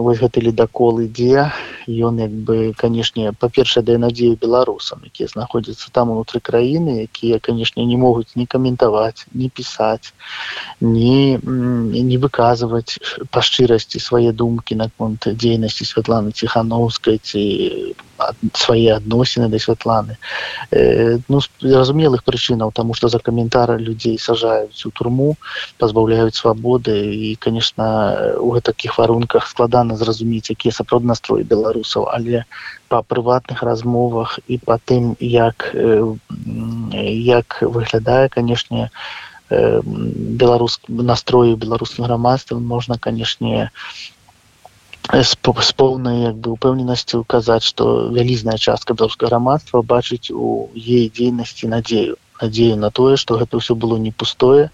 вось 0.02 0.20
гэты 0.20 0.40
ледакол 0.44 1.00
ідзе 1.04 1.50
ён 1.88 2.20
як 2.22 2.30
бы 2.30 2.72
канешне 2.76 3.32
па-першае 3.32 3.82
да 3.84 3.98
надзею 3.98 4.36
беларусам 4.40 5.02
якія 5.06 5.28
знаходзяцца 5.28 5.90
там 5.92 6.10
унутры 6.14 6.40
краіны 6.40 7.06
якія 7.06 7.38
канешне 7.38 7.86
не 7.86 7.96
могуць 7.96 8.36
не 8.36 8.46
каментаваць 8.46 9.26
не 9.32 9.48
пісаць 9.48 10.12
не 10.80 11.38
не 11.42 12.18
выказваць 12.18 12.98
па 13.30 13.42
шчырасці 13.42 14.00
свае 14.00 14.32
думкі 14.32 14.78
наконт 14.82 15.26
дзейнасці 15.26 15.84
святланы 15.84 16.32
ціхановскай 16.32 17.18
ці 17.18 17.42
свае 18.54 18.96
адносіны 18.96 19.48
да 19.48 19.58
святланы 19.58 20.16
э, 20.70 21.18
ну 21.28 21.40
зразумелых 21.60 22.24
прычынаў 22.24 22.72
тому 22.72 22.94
что 22.94 23.08
за 23.08 23.18
каментары 23.18 23.78
людзей 23.78 24.18
сажаюць 24.18 24.86
у 24.86 24.90
турму 24.90 25.36
пазбаўляюць 25.78 26.36
свабоды 26.36 26.96
і 27.14 27.34
конечно 27.36 28.36
у 28.38 28.52
гэтакіх 28.52 28.98
варунках 28.98 29.48
складана 29.48 29.89
зразумець 29.96 30.50
якія 30.50 30.72
сапраўд 30.72 31.04
настроі 31.04 31.48
беларусаў 31.48 32.06
але 32.12 32.44
па 32.92 33.02
прыватных 33.02 33.62
размовах 33.62 34.38
і 34.48 34.58
па 34.58 34.78
тым 34.78 35.16
як 35.20 35.70
як 37.30 37.58
выглядае 37.62 38.28
канешне 38.28 38.90
беларус 39.50 40.80
настрою 40.88 41.56
беларускім 41.56 42.04
грамадствам 42.04 42.64
можна 42.64 42.98
канешне 42.98 43.70
з 45.10 45.72
поўнай 45.76 46.22
як 46.22 46.36
бы 46.38 46.54
упэўненасцю 46.54 47.24
казаць 47.26 47.66
што 47.66 48.12
вялізная 48.14 48.58
частка 48.58 48.94
беларускага 48.94 49.30
грамадства 49.30 49.82
бачыць 49.82 50.30
у 50.30 50.70
ей 50.74 51.10
дзейнасці 51.10 51.72
надзею 51.74 52.16
надзею 52.42 52.76
на 52.76 52.90
тое 52.90 53.16
што 53.20 53.38
гэта 53.40 53.60
ўсё 53.60 53.74
было 53.74 53.96
не 53.96 54.12
пустое 54.12 54.70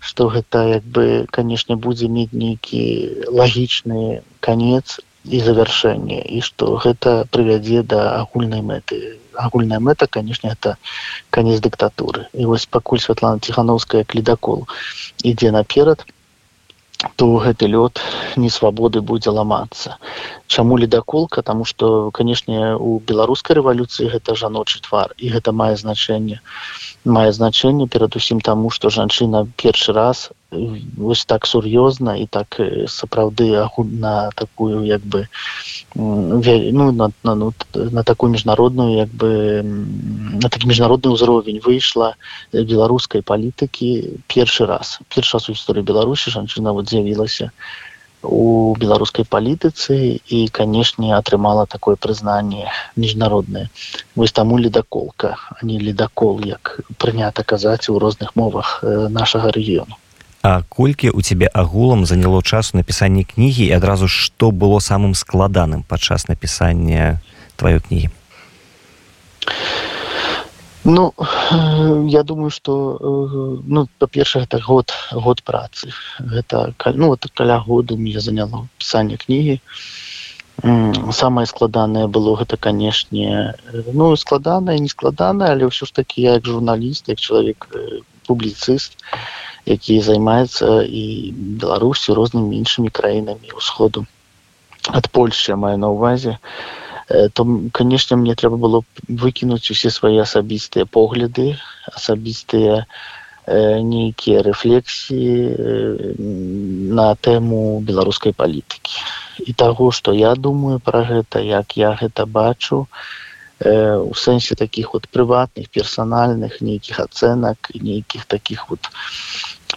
што 0.00 0.28
гэта 0.28 0.64
як 0.76 0.84
бы 0.84 1.26
канешне 1.30 1.76
будзе 1.76 2.08
мець 2.08 2.32
нейкі 2.32 2.82
лагічны 3.30 4.22
конец 4.40 5.00
і 5.26 5.40
завяршэнне 5.42 6.20
і 6.22 6.40
што 6.48 6.76
гэта 6.82 7.26
прывядзе 7.34 7.82
да 7.82 8.02
агульнай 8.22 8.62
мэты. 8.62 9.18
Агульная 9.34 9.80
мэта 9.80 10.06
канешне 10.06 10.50
это 10.54 10.76
канец 11.30 11.60
дыктатуры. 11.60 12.26
І 12.32 12.46
вось 12.46 12.66
пакуль 12.66 13.02
Святлана 13.02 13.42
ціхановская 13.42 14.04
кледакол 14.04 14.66
ідзе 15.22 15.50
наперад 15.50 16.06
то 17.16 17.26
гэты 17.44 17.66
лёд 17.68 18.00
несвабоды 18.36 19.00
будзе 19.00 19.30
ламацца 19.30 19.98
чаму 20.46 20.76
ледаколка 20.76 21.42
тому 21.42 21.64
что 21.64 22.10
канешне 22.10 22.74
у 22.74 22.98
беларускай 23.00 23.56
рэвалюцыі 23.60 24.08
гэта 24.14 24.34
жаночы 24.34 24.80
твар 24.88 25.12
і 25.18 25.32
гэта 25.34 25.52
мае 25.52 25.76
значэнне 25.76 26.40
мае 27.04 27.30
значэнне 27.32 27.86
перадусім 27.86 28.40
таму 28.40 28.70
што 28.70 28.90
жанчына 28.90 29.46
першы 29.56 29.92
раз 29.92 30.30
вось 30.50 31.24
так 31.24 31.46
сур'ёзна 31.46 32.16
і 32.22 32.26
так 32.26 32.60
сапраўды 32.86 33.66
на 33.78 34.30
такую 34.34 34.84
як 34.86 35.02
бы 35.02 35.26
ну, 35.94 36.92
на, 36.92 37.10
на, 37.24 37.34
ну, 37.34 37.52
на 37.74 38.02
такую 38.02 38.30
міжнародную 38.32 38.96
як 38.96 39.08
бы 39.08 39.62
на 39.64 40.48
такі 40.48 40.68
міжнародны 40.68 41.10
ўзровень 41.10 41.60
выйшла 41.64 42.14
беларускай 42.52 43.22
палітыкі 43.22 44.22
першы 44.28 44.66
раз. 44.66 45.00
Першы 45.10 45.36
раз 45.36 45.50
у 45.50 45.52
гісторыі 45.52 45.82
беларусі 45.82 46.30
жанчына 46.30 46.72
вот 46.72 46.88
з'явілася 46.88 47.50
у 48.22 48.74
беларускай 48.78 49.26
палітыцы 49.26 50.22
і 50.22 50.48
канешне 50.48 51.14
атрымала 51.14 51.66
такое 51.66 51.96
прызнанне 51.96 52.70
міжнароднае. 52.96 53.68
Вось 54.14 54.32
таму 54.32 54.58
ледаколка 54.58 55.36
а 55.50 55.66
не 55.66 55.78
ледакол 55.78 56.40
як 56.46 56.80
прынята 56.98 57.42
казаць 57.42 57.90
у 57.90 57.98
розных 57.98 58.36
мовах 58.36 58.80
нашага 59.10 59.50
рэгіёну 59.50 59.98
А 60.46 60.62
колькі 60.68 61.10
у 61.10 61.22
цябе 61.22 61.50
агулам 61.50 62.06
заняло 62.06 62.38
часу 62.42 62.78
напісанні 62.78 63.24
кнігі 63.26 63.66
і 63.66 63.74
адразу 63.74 64.06
што 64.06 64.54
было 64.54 64.78
самым 64.78 65.18
складаным 65.18 65.82
падчас 65.82 66.28
напісання 66.30 67.18
тваёй 67.58 67.82
кнігі? 67.82 68.10
Ну 70.84 71.10
я 72.06 72.22
думаю 72.22 72.54
что 72.54 73.58
ну 73.66 73.88
па-першае 73.98 74.44
это 74.46 74.62
год 74.62 74.94
год 75.10 75.42
працы. 75.42 75.90
Гэта 76.22 76.70
ну 76.94 77.10
вот 77.10 77.26
каля 77.34 77.58
году 77.58 77.98
мне 77.98 78.22
заняло 78.22 78.70
пісанне 78.78 79.18
кнігі. 79.18 79.58
Самае 81.10 81.46
складанае 81.50 82.06
было 82.06 82.38
гэта 82.38 82.54
канешне 82.54 83.58
ну 83.90 84.14
складанае 84.14 84.78
не 84.78 84.86
складанае 84.94 85.50
але 85.58 85.66
ўсё 85.66 85.90
ж 85.90 85.98
такі 85.98 86.22
я 86.22 86.38
як 86.38 86.46
журналіст 86.46 87.10
як 87.10 87.18
чалавек 87.18 87.66
публіцыст 88.30 88.94
які 89.66 90.00
займаецца 90.00 90.82
і 90.86 91.04
беларусю 91.62 92.14
рознымі 92.14 92.56
іншымі 92.62 92.90
краінамі 92.90 93.54
ўсходу 93.58 94.06
ад 94.94 95.10
польши 95.10 95.56
маю 95.58 95.78
на 95.82 95.90
увазе 95.90 96.38
то 97.06 97.46
канешне 97.72 98.16
мне 98.16 98.34
трэба 98.34 98.56
было 98.58 98.82
выкінуць 99.08 99.70
усе 99.70 99.90
свае 99.94 100.18
асабістыя 100.22 100.86
погляды 100.86 101.54
асабістыя 101.92 102.82
э, 102.82 103.78
нейкія 103.78 104.42
рэфлексіі 104.42 105.36
э, 105.46 106.14
на 106.98 107.14
тэму 107.14 107.78
беларускай 107.86 108.34
палітыкі. 108.34 108.98
І 109.46 109.52
таго 109.52 109.92
што 109.94 110.12
я 110.12 110.34
думаю 110.34 110.80
пра 110.82 111.04
гэта 111.06 111.38
як 111.46 111.76
я 111.78 111.94
гэта 111.94 112.26
бачу 112.26 112.88
э, 113.60 113.94
у 113.94 114.14
сэнсе 114.14 114.58
такіх 114.58 114.94
вот 114.94 115.06
прыватных 115.06 115.70
персанальных 115.70 116.58
нейкіх 116.60 116.98
ацэнак 117.06 117.70
нейкіх 117.74 118.26
такіх 118.26 118.66
вот 118.70 118.90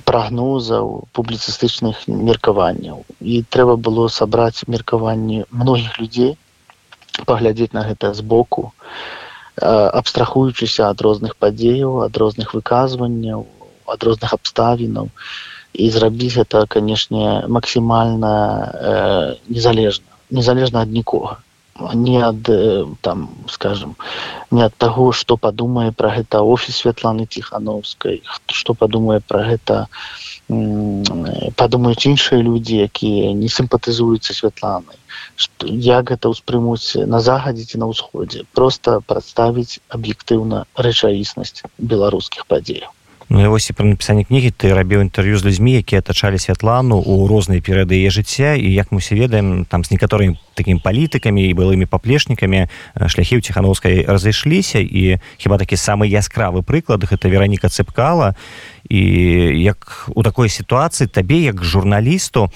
прагнозаў 0.05 1.09
публіцыстычных 1.13 2.07
меркаванняў. 2.07 3.05
І 3.19 3.41
трэба 3.49 3.75
было 3.75 4.07
сабраць 4.07 4.65
меркаванні 4.67 5.45
многіх 5.51 5.99
людзей 5.99 6.37
паглядзець 7.25 7.73
на 7.73 7.83
гэта 7.83 8.13
збоку 8.13 8.71
абстрахуючыся 9.59 10.87
ад 10.87 11.01
розных 11.01 11.35
падзеяў 11.35 12.05
ад 12.05 12.15
розных 12.17 12.53
выказванняў 12.55 13.45
ад 13.89 14.03
розных 14.03 14.33
абставінаў. 14.33 15.09
І 15.73 15.89
зрабіць 15.93 16.33
гэта 16.37 16.65
канешне 16.65 17.45
максімальна 17.47 18.33
э, 18.73 19.35
незалежна 19.49 20.05
незалежна 20.29 20.81
ад 20.85 20.89
нікога 20.89 21.37
не 21.93 22.17
ад 22.21 22.49
там 23.01 23.29
скажем 23.49 23.95
не 24.51 24.63
ад 24.65 24.75
таго 24.77 25.11
што 25.11 25.37
падумае 25.37 25.91
пра 25.91 26.13
гэта 26.17 26.41
офіс 26.55 26.81
святланы 26.83 27.25
ціхановскай 27.25 28.21
што 28.61 28.73
падумае 28.73 29.19
пра 29.33 29.43
гэта 29.51 29.87
падумаюць 31.61 32.05
іншыя 32.11 32.41
людзі 32.41 32.81
якія 32.89 33.33
не 33.41 33.49
сімпатызуюцца 33.57 34.33
святланай 34.33 34.97
як 35.87 36.11
гэта 36.11 36.31
ўспрымуць 36.33 37.07
на 37.13 37.19
захадзе 37.27 37.63
ці 37.69 37.81
на 37.83 37.89
ўсходзе. 37.91 38.45
Просто 38.57 38.99
прадставіць 39.11 39.79
аб'ектыўна 39.97 40.65
рэчаіснасць 40.87 41.63
беларускіх 41.79 42.47
падзеяў 42.49 42.91
Ну, 43.29 43.45
вось 43.45 43.69
і 43.69 43.77
пры 43.77 43.85
напісанні 43.85 44.25
кнігі 44.25 44.49
ты 44.57 44.73
рабіў 44.73 45.05
інтэрв'ю 45.05 45.37
з 45.37 45.45
людзьмі 45.45 45.77
якія 45.77 46.01
атачалі 46.01 46.41
святлану 46.41 46.97
у 46.97 47.29
розныя 47.29 47.61
перыяды 47.61 47.93
яе 47.93 48.09
жыцця. 48.09 48.57
І 48.57 48.65
як 48.73 48.89
мы 48.89 49.05
усе 49.05 49.13
ведаем 49.13 49.69
там 49.69 49.85
з 49.85 49.93
некаторымі 49.93 50.33
такімі 50.57 50.81
палітыкамі 50.81 51.45
і 51.45 51.53
былымі 51.53 51.85
паплечнікамі 51.85 52.65
шляхі 53.05 53.37
ў 53.37 53.45
ціхановскай 53.45 54.09
разышліся. 54.09 54.81
І 54.81 55.21
хіба 55.37 55.61
такі 55.61 55.77
самы 55.77 56.09
яскравы 56.09 56.65
прыклад 56.65 57.05
гэта 57.05 57.29
вераніка 57.29 57.69
цыпкала. 57.69 58.33
І 58.89 58.97
як 59.61 60.09
у 60.09 60.25
такой 60.25 60.49
сітуацыі 60.49 61.05
табе 61.05 61.45
як 61.45 61.61
журналісту 61.61 62.49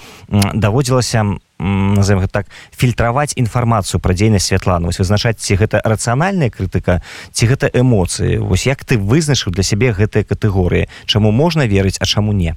даводзілася 0.58 1.38
назовем 1.64 2.28
так 2.28 2.46
фільтраваць 2.76 3.32
інфармацыю 3.40 4.00
пра 4.00 4.12
дзейнасць 4.14 4.52
святлану 4.52 4.92
вось 4.92 5.00
вызначаць 5.00 5.40
ці 5.40 5.56
гэта 5.56 5.80
рацыянальная 5.80 6.50
крытыка 6.52 7.00
ці 7.32 7.48
гэта 7.48 7.70
эмоцыі. 7.72 8.38
Вось 8.38 8.66
як 8.66 8.84
ты 8.84 8.98
вызначыў 8.98 9.52
для 9.52 9.64
сябе 9.64 9.92
гэтыя 9.96 10.28
катэгорыі? 10.28 10.88
Чаму 11.06 11.32
можна 11.32 11.66
верыць 11.66 11.96
а 12.00 12.04
чаму 12.04 12.32
не? 12.32 12.56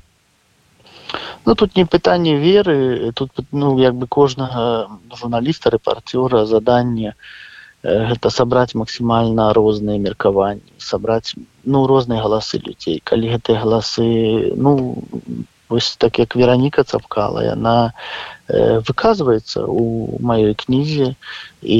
Ну 1.45 1.55
тут 1.55 1.75
не 1.77 1.85
пытанне 1.85 2.35
веры 2.35 3.11
тут 3.15 3.31
ну 3.51 3.79
як 3.79 3.95
бы 3.95 4.07
кожнага 4.07 4.91
журналіста 5.15 5.71
рэпарцёра 5.71 6.45
заданне 6.45 7.15
гэта 7.83 8.29
сабраць 8.29 8.75
максімальна 8.75 9.53
розныя 9.53 9.99
меркаванні 9.99 10.75
сабраць 10.77 11.35
ну 11.63 11.87
розныя 11.87 12.21
галасы 12.21 12.59
людзей. 12.59 12.99
Калі 13.03 13.31
гэтыя 13.31 13.63
галасы 13.63 14.51
ну 14.55 14.99
вось 15.69 15.95
так 15.97 16.19
як 16.19 16.35
вераніка 16.35 16.83
цапкала 16.83 17.43
яна 17.43 17.93
э, 18.47 18.79
выказваецца 18.87 19.65
у 19.67 20.19
маёй 20.19 20.55
кнізе 20.55 21.15
і 21.61 21.79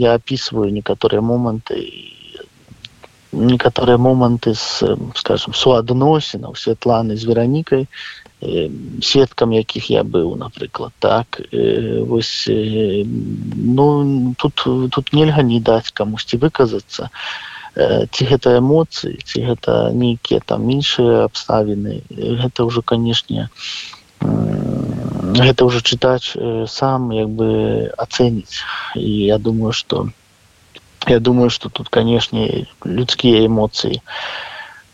я 0.00 0.14
опісваю 0.16 0.72
некаторыя 0.72 1.20
моманты 1.20 1.82
некаторыя 3.32 3.98
моманты 3.98 4.54
з 4.54 4.96
скажем 5.14 5.52
суадносінаў 5.54 6.56
святланы 6.56 7.16
з 7.16 7.24
веранікай 7.28 7.84
э, 8.40 8.70
сведкам 9.02 9.52
якіх 9.52 9.90
я 9.90 10.04
быў 10.04 10.36
напрыклад 10.40 10.92
так 10.98 11.40
э, 11.52 12.00
вось 12.00 12.48
э, 12.48 13.04
ну 13.04 14.34
тут 14.38 14.64
тут 14.90 15.12
нельга 15.12 15.42
не 15.42 15.60
даць 15.60 15.92
камусьці 15.92 16.40
выказацца. 16.40 17.10
а 17.12 17.55
ці 17.76 18.22
гэта 18.24 18.56
эмоцыі 18.58 19.20
ці 19.20 19.44
гэта 19.44 19.92
нейкія 19.92 20.40
там 20.40 20.64
іншыя 20.70 21.28
абставіны 21.28 22.00
гэта 22.10 22.64
ўжо 22.64 22.80
канешне 22.80 23.50
гэта 25.36 25.68
ўжо 25.68 25.80
чытач 25.84 26.36
сам 26.72 27.12
як 27.12 27.28
бы 27.28 27.92
ацэніць. 27.98 28.64
І 28.96 29.10
я 29.28 29.38
думаю 29.38 29.72
что 29.72 30.08
я 31.06 31.20
думаю 31.20 31.50
что 31.50 31.68
тут 31.68 31.88
канешне 31.88 32.66
людскія 32.84 33.46
эмоцыі 33.46 34.00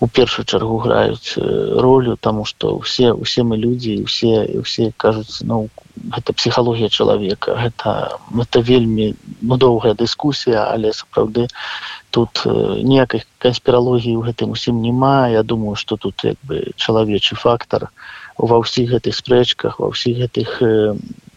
у 0.03 0.09
першую 0.09 0.45
чаргу 0.47 0.79
граюць 0.83 1.38
ролю 1.38 2.17
тому 2.19 2.45
что 2.45 2.75
усе 2.75 3.12
усе 3.12 3.47
мы 3.47 3.57
людзі 3.57 4.03
усе 4.03 4.43
усе 4.59 4.91
кажуць 4.97 5.47
ну 5.47 5.69
гэта 5.95 6.35
псіхалогія 6.35 6.91
чалавека 6.91 7.55
гэта 7.55 8.19
это 8.35 8.61
вельмі 8.61 9.15
ну, 9.41 9.57
доўгая 9.57 9.95
дыскусія 9.95 10.67
але 10.75 10.91
сапраўды 10.91 11.47
тут 12.11 12.43
ніякай 12.47 13.23
канспіралогіі 13.38 14.19
ў 14.19 14.23
гэтым 14.27 14.53
усім 14.59 14.83
няма. 14.83 15.29
Я 15.33 15.43
думаю 15.43 15.77
что 15.77 15.97
тут 15.97 16.25
як 16.25 16.37
бы 16.43 16.75
чалавечы 16.77 17.38
фактор 17.38 17.88
ва 18.37 18.59
ўсіх 18.59 18.93
гэтых 18.99 19.15
спрэчках 19.17 19.79
ва 19.79 19.95
ўсіх 19.95 20.19
гэтых 20.27 20.61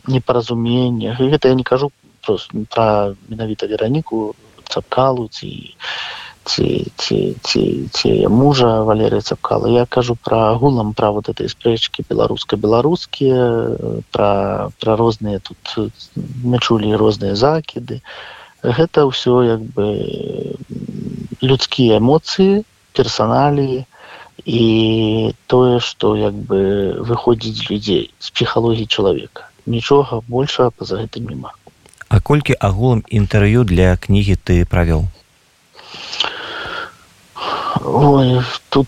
непаразуменнях. 0.10 1.22
Гэта 1.22 1.54
я 1.54 1.56
не 1.56 1.64
кажу 1.64 1.94
про 2.26 3.16
менавіта 3.30 3.70
вераніку 3.70 4.36
цапкалу 4.68 5.30
ці 5.30 5.78
ці 6.46 6.92
ці 6.96 7.18
ці 7.42 7.90
ці 7.90 8.10
мужа 8.30 8.86
валерыя 8.86 9.22
цапкала. 9.22 9.68
Я 9.68 9.86
кажу 9.86 10.16
про 10.16 10.54
агулам 10.54 10.94
пра 10.94 11.12
вот 11.12 11.30
этой 11.30 11.50
спрэчки 11.50 12.06
беларуска-беларускія 12.10 14.06
про 14.12 14.70
про 14.80 14.96
розныя 14.96 15.40
тут 15.42 15.92
мы 16.44 16.60
чулі 16.60 16.94
розныя 16.96 17.36
закіды. 17.36 18.02
Гэта 18.62 19.10
ўсё 19.10 19.42
як 19.58 19.62
бы 19.74 20.56
людскія 21.42 21.98
эмоцыі 21.98 22.62
персаналіі 22.94 23.86
і 24.46 25.34
тое 25.48 25.80
што 25.82 26.16
як 26.16 26.34
бы 26.34 26.94
выходзіць 27.02 27.58
з 27.58 27.70
людзей 27.74 28.06
з 28.20 28.30
псіхалогіі 28.30 28.86
чалавека. 28.86 29.50
Нічога 29.66 30.22
большага 30.30 30.70
па-за 30.70 31.02
гэтым 31.02 31.26
няма. 31.26 31.58
А 32.10 32.22
колькі 32.22 32.54
агулам 32.62 33.02
інтэрв'ю 33.10 33.66
для 33.66 33.98
кнігі 33.98 34.38
ты 34.38 34.62
правёў 34.70 35.10
Ой, 37.84 38.42
тут 38.70 38.88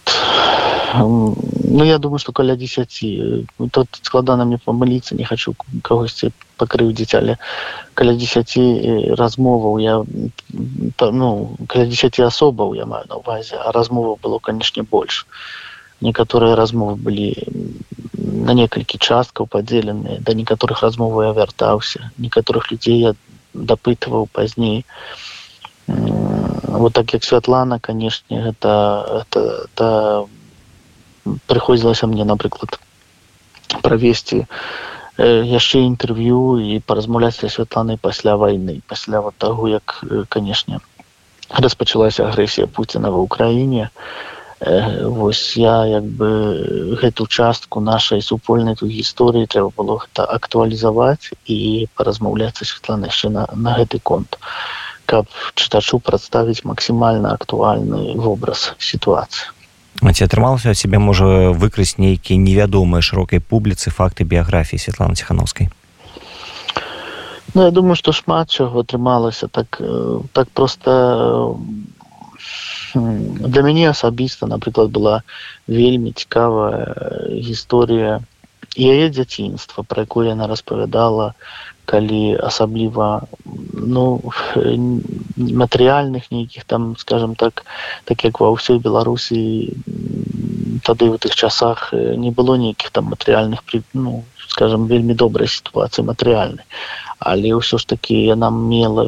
ну 0.94 1.84
я 1.84 1.98
думаю 1.98 2.20
что 2.20 2.32
каля 2.32 2.56
10 2.56 3.50
тут 3.72 3.88
складана 4.02 4.46
мне 4.46 4.58
помылиться 4.58 5.16
не 5.16 5.26
хочу 5.26 5.54
кагосьці 5.84 6.32
пакрыўдзіць 6.58 7.14
але 7.16 7.38
каля 7.94 8.14
10 8.14 9.18
размоваў 9.20 9.78
я 9.78 10.04
ну 11.12 11.58
каля 11.68 11.86
10 11.86 12.20
асобаў 12.20 12.74
я 12.74 12.86
маю 12.86 13.06
на 13.10 13.16
увазе 13.16 13.56
а 13.58 13.72
размова 13.72 14.18
было 14.22 14.40
канешне 14.40 14.84
больш 14.84 15.28
некаторыя 16.02 16.56
размовы 16.56 16.96
былі 16.96 17.36
на 18.18 18.54
некалькі 18.54 18.98
часткаў 18.98 19.48
падзеленыя 19.48 20.20
да 20.22 20.34
некаторых 20.34 20.82
размоваў 20.82 21.24
я 21.24 21.34
вяртаўся 21.34 22.12
некаторых 22.18 22.72
людзей 22.72 23.00
я 23.00 23.16
дапытваў 23.54 24.30
пазней 24.32 24.86
вот 26.68 26.94
так 26.94 27.14
як 27.14 27.24
святлана 27.24 27.80
канешне 27.80 28.42
гэта 28.42 29.24
это, 29.24 29.66
это 29.66 30.28
прыходзілася 31.48 32.08
мне 32.08 32.24
напрыклад 32.24 32.80
правесці 33.82 34.46
яшчэ 35.18 35.82
інтэрв'ю 35.88 36.60
і 36.62 36.80
паразмаўляць 36.86 37.40
для 37.40 37.50
святланы 37.50 37.98
пасля 37.98 38.38
вайны 38.38 38.82
пасля 38.88 39.22
вот 39.22 39.36
таго 39.38 39.68
як 39.68 40.04
канешне 40.30 40.80
распачалася 41.50 42.28
агрэсія 42.28 42.68
пуціна 42.68 43.10
ва 43.10 43.24
ўкраіне 43.24 43.90
вось 44.60 45.56
я 45.58 45.86
як 45.86 46.04
бы 46.04 46.98
гэту 47.02 47.28
частку 47.28 47.80
нашай 47.80 48.22
супольнай 48.22 48.76
тут 48.76 48.90
гісторыі 48.90 49.48
трэба 49.48 49.72
было 49.78 49.98
гэта 50.02 50.26
актуалізаваць 50.26 51.34
і 51.46 51.88
паразмаўляцца 51.96 52.66
святлана 52.66 53.08
яшчэ 53.14 53.30
на, 53.30 53.48
на 53.54 53.78
гэты 53.78 54.02
конт 54.04 54.38
каб 55.08 55.32
чытачу 55.56 56.00
прадставіць 56.04 56.64
максімальна 56.68 57.34
актуальны 57.40 58.16
вобраз 58.20 58.74
сітуацыі 58.78 59.56
ці 59.98 60.24
атрымалася 60.24 60.78
сябе 60.78 61.02
можа 61.02 61.50
выкраць 61.58 61.98
нейкія 61.98 62.38
невядомыя 62.38 63.02
шырокай 63.02 63.42
публіцы 63.42 63.90
факты 63.90 64.24
біяграфіі 64.24 64.78
Святланы 64.78 65.18
ціхановскай? 65.18 65.70
Ну 67.56 67.66
я 67.66 67.72
думаю 67.72 67.96
што 67.98 68.14
шмат 68.14 68.54
чаго 68.54 68.86
атрымалася 68.86 69.48
так 69.48 69.82
так 70.34 70.50
просто 70.54 71.58
для 72.94 73.62
мяне 73.66 73.90
асабіста 73.90 74.46
напрыклад 74.46 74.94
была 74.94 75.22
вельмі 75.68 76.14
цікавая 76.14 77.34
гісторыя 77.34 78.22
яе 78.78 79.10
дзяцінства 79.10 79.82
пра 79.82 80.06
якое 80.06 80.30
яна 80.30 80.48
распавядала 80.48 81.34
калі 81.88 82.36
асабліва 82.44 83.28
ну 83.96 84.06
матэрыяльных 85.64 86.30
нейкіх 86.32 86.68
там 86.68 86.96
скажем 87.00 87.36
так 87.36 87.64
так 88.06 88.24
як 88.28 88.40
ва 88.44 88.52
ўсёй 88.56 88.84
беларусі 88.84 89.42
тады 90.84 91.10
в 91.12 91.18
тых 91.24 91.36
часах 91.36 91.94
не 91.94 92.32
было 92.32 92.60
нейкіх 92.60 92.92
там 92.92 93.14
матэрыяльных 93.16 93.64
ну 93.94 94.24
скажем 94.48 94.88
вельмі 94.88 95.14
добрай 95.14 95.48
сітуацыі 95.48 96.06
матэрыяльнай. 96.06 96.66
Але 97.20 97.54
ўсё 97.58 97.78
ж 97.82 97.88
такі 97.88 98.16
яна 98.18 98.50
мела 98.50 99.06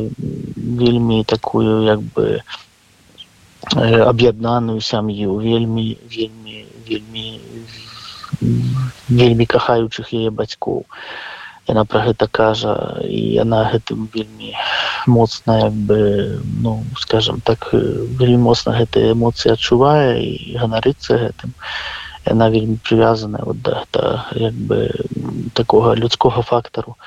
вельмі 0.55 1.23
такую 1.23 1.85
як 1.85 2.01
бы 2.15 2.41
аб'яднаную 4.11 4.81
сям'ю 4.81 5.35
вельмі 5.37 5.97
вельмі 6.05 6.65
вельмі 6.89 7.25
вельмі 9.09 9.45
кахаючых 9.45 10.13
яе 10.13 10.29
бацькоў 10.29 10.85
яна 11.69 11.86
пра 11.86 12.01
гэта 12.08 12.27
кажа 12.32 12.73
і 13.05 13.19
яна 13.38 13.62
гэтым 13.73 14.10
вельмі 14.15 14.53
моцна 15.08 15.58
як 15.69 15.75
бы 15.89 15.99
ну 16.65 16.86
скажем 16.97 17.41
так 17.45 17.69
вельмі 17.73 18.41
моцна 18.49 18.75
гэтыя 18.77 19.13
эмоцыі 19.15 19.53
адчувае 19.53 20.19
і 20.25 20.58
ганарыцца 20.62 21.17
гэтым. 21.23 21.55
Яна 22.27 22.49
вельмі 22.53 22.77
прывязаная 22.84 23.45
вот 23.45 23.62
да 23.62 23.84
гэта 23.84 24.25
як 24.36 24.53
бы 24.53 24.89
такога 25.53 25.95
людскога 25.95 26.41
фактару 26.41 26.97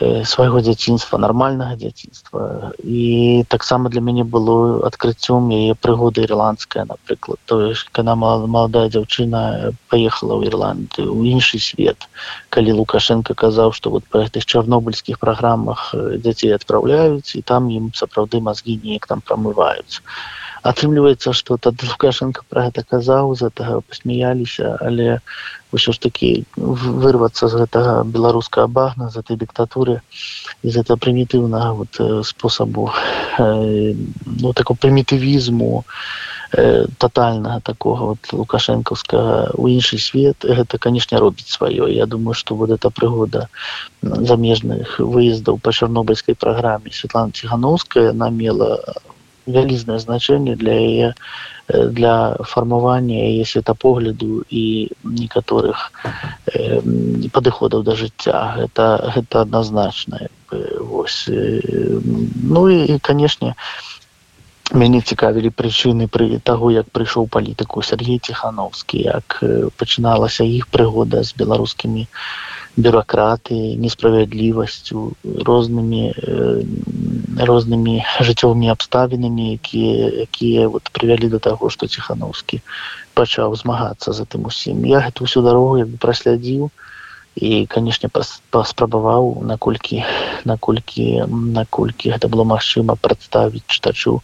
свайго 0.00 0.60
дзяцінства 0.64 1.18
нармальнага 1.18 1.76
дзяцінства. 1.76 2.72
І 2.80 3.44
таксама 3.48 3.90
для 3.90 4.00
мяне 4.00 4.24
было 4.24 4.86
адкрыццём 4.88 5.52
яе 5.52 5.74
прыгода 5.74 6.24
ірландская 6.24 6.84
напрыклад. 6.88 7.38
Тое 7.44 7.76
кана 7.92 8.16
маладая 8.16 8.88
дзяўчына 8.88 9.76
паехала 9.92 10.40
ў 10.40 10.48
ірланды 10.48 11.04
ў 11.04 11.36
іншы 11.36 11.60
свет. 11.60 12.08
Калі 12.48 12.80
лукашенко 12.80 13.34
казаў 13.34 13.76
што 13.76 13.92
вот 13.92 14.04
па 14.08 14.24
гэтых 14.24 14.48
чарнобыльскіх 14.48 15.20
праграмах 15.20 15.92
дзяцей 15.92 16.56
адпраўляюць 16.56 17.36
і 17.36 17.44
там 17.44 17.68
ім 17.68 17.92
сапраўды 17.92 18.40
мазгі 18.40 18.80
неяк 18.80 19.06
там 19.06 19.20
прамываюць 19.20 20.00
атрымліваецца 20.62 21.32
што 21.34 21.58
тады 21.58 21.88
лукашенко 21.90 22.46
пра 22.48 22.68
гэта 22.68 22.84
казаў 22.94 23.34
з 23.34 23.48
гэтага 23.48 23.80
пасмяяліся 23.88 24.76
але 24.80 25.18
ўсё 25.74 25.94
ж 25.96 26.02
такі 26.06 26.30
вырвацца 26.56 27.48
з 27.48 27.62
гэтага 27.62 27.94
беларускага 28.04 28.66
багна 28.68 29.10
з 29.10 29.22
этой 29.24 29.36
дыктатуры 29.40 30.00
з 30.62 30.74
этого 30.76 30.96
прымітыўнага 30.96 31.72
вот 31.82 32.00
спосабу 32.28 32.90
ну 33.38 34.52
такого 34.52 34.76
прымітывізму 34.78 35.84
тотальнага 36.98 37.60
такого 37.60 38.12
вот 38.12 38.32
лукашэнкаўскага 38.32 39.56
у 39.56 39.68
іншы 39.72 39.96
свет. 39.98 40.44
Гэта 40.44 40.78
канешне 40.78 41.18
робіць 41.18 41.48
сваё. 41.48 41.88
Я 41.88 42.06
думаю 42.06 42.34
что 42.34 42.54
вот 42.54 42.70
эта 42.70 42.90
прыгода 42.90 43.48
замежных 44.02 44.98
выездаў 45.00 45.58
по 45.58 45.72
чарнобыльской 45.72 46.34
праграме. 46.34 46.92
Светлана 46.92 47.32
ціхановская 47.32 48.12
намела 48.12 49.00
вялізнае 49.46 49.98
значэнне 49.98 50.56
для 50.56 50.72
яе 50.72 51.08
для 51.68 52.36
фармавання 52.42 53.16
яе 53.16 53.44
светапогляду 53.44 54.42
і 54.50 54.90
некаторых 55.04 55.92
э, 56.52 56.82
падыходаў 57.32 57.82
да 57.86 57.94
жыцця. 57.94 58.58
Гэта 58.58 59.12
гэта 59.14 59.46
адназначна 59.46 60.28
вось 60.80 61.28
э, 61.28 61.60
ну 62.42 62.68
і 62.68 62.98
канешне 62.98 63.54
мяне 64.72 65.00
цікавілі 65.00 65.52
прычыны 65.52 66.08
пры 66.08 66.40
таго 66.40 66.70
як 66.72 66.90
прыйшоў 66.90 67.28
палітыку 67.28 67.82
Сергей 67.82 68.18
ціхановскі 68.18 69.04
як 69.04 69.42
пачыналася 69.76 70.44
іх 70.44 70.68
прыгода 70.68 71.22
з 71.22 71.36
беларускімі 71.36 72.08
бюракраты 72.76 73.76
несправядлівасцю 73.76 75.12
рознымі 75.24 76.04
э, 76.10 76.64
рознымі 77.38 78.04
жыццёвымі 78.20 78.68
абставінамі 78.72 79.56
якія 79.56 80.28
якія 80.28 80.68
вот 80.68 80.88
прывялі 80.92 81.28
до 81.32 81.38
таго 81.38 81.70
што 81.70 81.86
ціхановскі 81.86 82.60
пачаў 83.14 83.56
змагацца 83.56 84.12
за 84.12 84.24
тым 84.24 84.48
усім. 84.48 84.84
Я 84.84 85.00
гэту 85.00 85.24
всю 85.24 85.42
дарогу 85.42 85.78
як 85.80 85.88
бы 85.88 85.96
праслядзіў 85.96 86.70
і 87.36 87.66
канешне 87.66 88.08
паспрабаваў 88.50 89.40
наколькі 89.42 90.04
наколькі 90.44 91.24
наколькі 91.28 92.12
гэта 92.12 92.28
было 92.28 92.44
магчыма 92.44 92.96
прадставіць 93.00 93.64
чытачу 93.66 94.20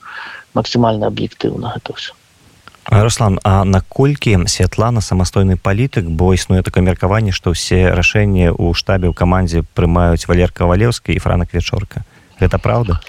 максімальна 0.55 1.09
аб'ектыўна 1.09 1.73
гэта 1.77 1.97
ўсё. 1.97 2.13
Руслан 2.89 3.39
А 3.45 3.65
наколькі 3.65 4.37
святлана 4.49 5.01
самастойны 5.01 5.57
палітык 5.57 6.05
бо 6.09 6.33
існуе 6.33 6.63
такое 6.63 6.85
меркаванне 6.85 7.33
што 7.33 7.53
ўсе 7.57 7.93
рашэнні 7.93 8.53
ў 8.53 8.73
штабе 8.73 9.09
ў 9.09 9.15
камандзе 9.17 9.65
прымаюць 9.77 10.29
валер 10.29 10.53
кавалеўскі 10.53 11.13
і 11.13 11.21
франак 11.21 11.53
вечорка 11.53 12.05
гэта 12.41 12.59
правда? 12.59 13.01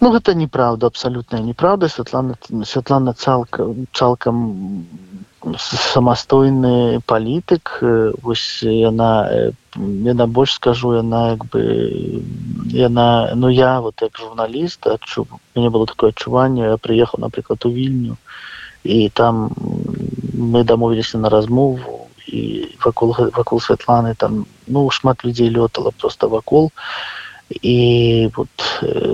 Ну 0.00 0.10
гэта 0.12 0.34
неправда 0.34 0.86
абсалютная 0.86 1.42
неправда. 1.42 1.88
Святлана 1.88 2.36
святлана 2.64 3.12
цалка 3.12 3.66
цалкам 3.92 4.86
самастойны 5.60 7.00
палітык 7.04 7.80
вось 8.22 8.62
яна 8.62 9.52
яна 9.76 10.26
больш 10.26 10.56
скажу 10.56 10.94
яна 10.96 11.32
як 11.32 11.44
бы 11.52 12.22
яна 12.72 13.32
ну 13.34 13.48
я 13.48 13.80
вот 13.80 14.02
як 14.02 14.18
журналіст 14.20 14.86
адчу 14.86 15.26
мне 15.54 15.70
было 15.70 15.86
такое 15.86 16.10
адчуванне 16.10 16.68
я 16.68 16.76
прыехаў 16.76 17.20
напрыклад 17.20 17.64
у 17.64 17.72
вільню 17.72 18.16
і 18.84 19.08
там 19.08 19.48
мы 20.36 20.64
дамовіліся 20.64 21.18
на 21.18 21.28
размову 21.28 22.08
і 22.26 22.76
вакол 22.84 23.16
вакол 23.32 23.60
святланы 23.60 24.14
там 24.14 24.44
ну 24.66 24.90
шмат 24.90 25.24
людзей 25.24 25.48
лётала 25.48 25.92
просто 25.96 26.28
вакол 26.28 26.68
і 26.68 27.29
і 27.50 28.30
вот 28.36 28.48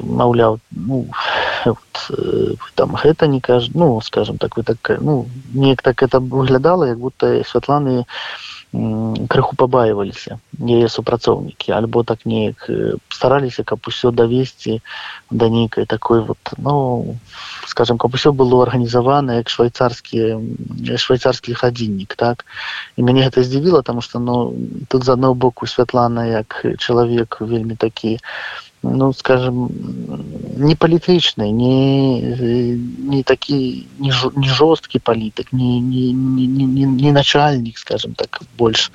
маўляў 0.05 0.59
ну 0.71 1.07
вот, 1.65 2.11
там 2.75 2.97
гэта 2.97 3.27
не 3.27 3.41
кажа 3.41 3.71
ну 3.75 4.01
скажем 4.01 4.39
так 4.39 4.57
вы 4.57 4.63
так 4.63 4.99
ну 5.01 5.27
неяк 5.55 5.83
так 5.83 6.03
это 6.03 6.21
выглядала 6.21 6.85
як 6.85 6.99
будто 6.99 7.43
святланы 7.45 8.05
крыху 9.29 9.57
пабаиваліся 9.57 10.39
яе 10.61 10.89
супрацоўнікі 10.89 11.73
альбо 11.77 12.03
так 12.05 12.27
неяк 12.27 12.69
стараліся 13.09 13.65
каб 13.65 13.89
усё 13.89 14.13
давесці 14.13 14.81
да 15.31 15.49
нейкай 15.49 15.87
такой 15.87 16.21
вот 16.21 16.39
ну 16.59 17.17
скажем 17.67 17.99
каб 17.99 18.15
усё 18.15 18.33
было 18.33 18.63
арганізавана 18.63 19.41
як 19.41 19.49
швейцарскі 19.49 20.39
швейцарскі 20.97 21.55
хадзіннік 21.55 22.15
так? 22.17 22.45
І 22.97 23.03
мяне 23.03 23.27
гэта 23.27 23.43
здзівіла 23.43 23.83
тому 23.83 24.01
что 24.01 24.19
ну 24.19 24.55
тут 24.89 25.05
з 25.05 25.09
аднаго 25.09 25.35
боку 25.35 25.67
святлана 25.67 26.27
як 26.27 26.67
чалавек 26.79 27.41
вельмі 27.41 27.77
такі 27.77 28.19
ну 28.95 29.13
скажем 29.13 29.71
не 30.57 30.75
палітычны 30.75 31.51
не 31.53 32.77
не 33.11 33.23
такі 33.23 33.87
не, 33.99 34.11
ж, 34.11 34.31
не 34.37 34.49
жорсткі 34.49 34.99
палітык 34.99 35.53
не, 35.53 35.81
не, 35.81 36.13
не, 36.13 36.67
не, 36.67 36.87
не 36.87 37.13
начальнік 37.13 37.79
скажем 37.79 38.15
так 38.15 38.41
больш 38.59 38.93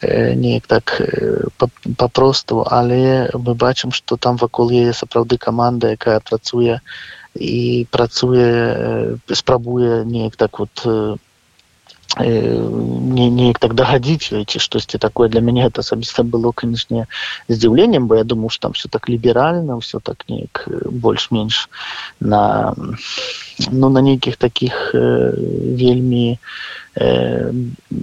э, 0.00 0.34
неяк 0.34 0.66
так 0.66 1.00
э, 1.00 1.48
папросту 1.96 2.66
але 2.70 3.30
мы 3.34 3.54
бачым 3.54 3.92
что 3.92 4.16
там 4.16 4.36
вакол 4.36 4.70
яе 4.70 4.92
сапраўды 4.92 5.38
каманда 5.38 5.90
якая 5.90 6.20
працуе 6.20 6.80
і 7.34 7.86
працуе 7.90 8.48
э, 8.48 9.16
спрабуе 9.32 10.04
неяк 10.04 10.36
так 10.36 10.58
вот 10.58 10.86
не 12.18 13.30
неяк 13.30 13.58
так 13.58 13.74
дагадзіць 13.74 14.30
ці 14.46 14.58
штосьці 14.58 14.98
такое 14.98 15.28
для 15.28 15.40
мяне 15.40 15.66
это 15.66 15.82
асабіста 15.82 16.22
было 16.22 16.52
канешне 16.52 17.06
здзіўленнем 17.48 18.06
бо 18.06 18.16
я 18.16 18.24
думаю 18.24 18.50
там 18.60 18.72
все 18.72 18.88
так 18.88 19.08
ліберальна 19.08 19.76
все 19.76 19.98
так 19.98 20.24
неяк 20.28 20.68
больш-менш 20.90 21.68
на 22.20 22.74
ну 23.70 23.90
на 23.90 24.00
нейкіх 24.00 24.36
таких 24.36 24.94
э, 24.94 25.32
вельмі 25.78 26.38
э, 26.96 27.52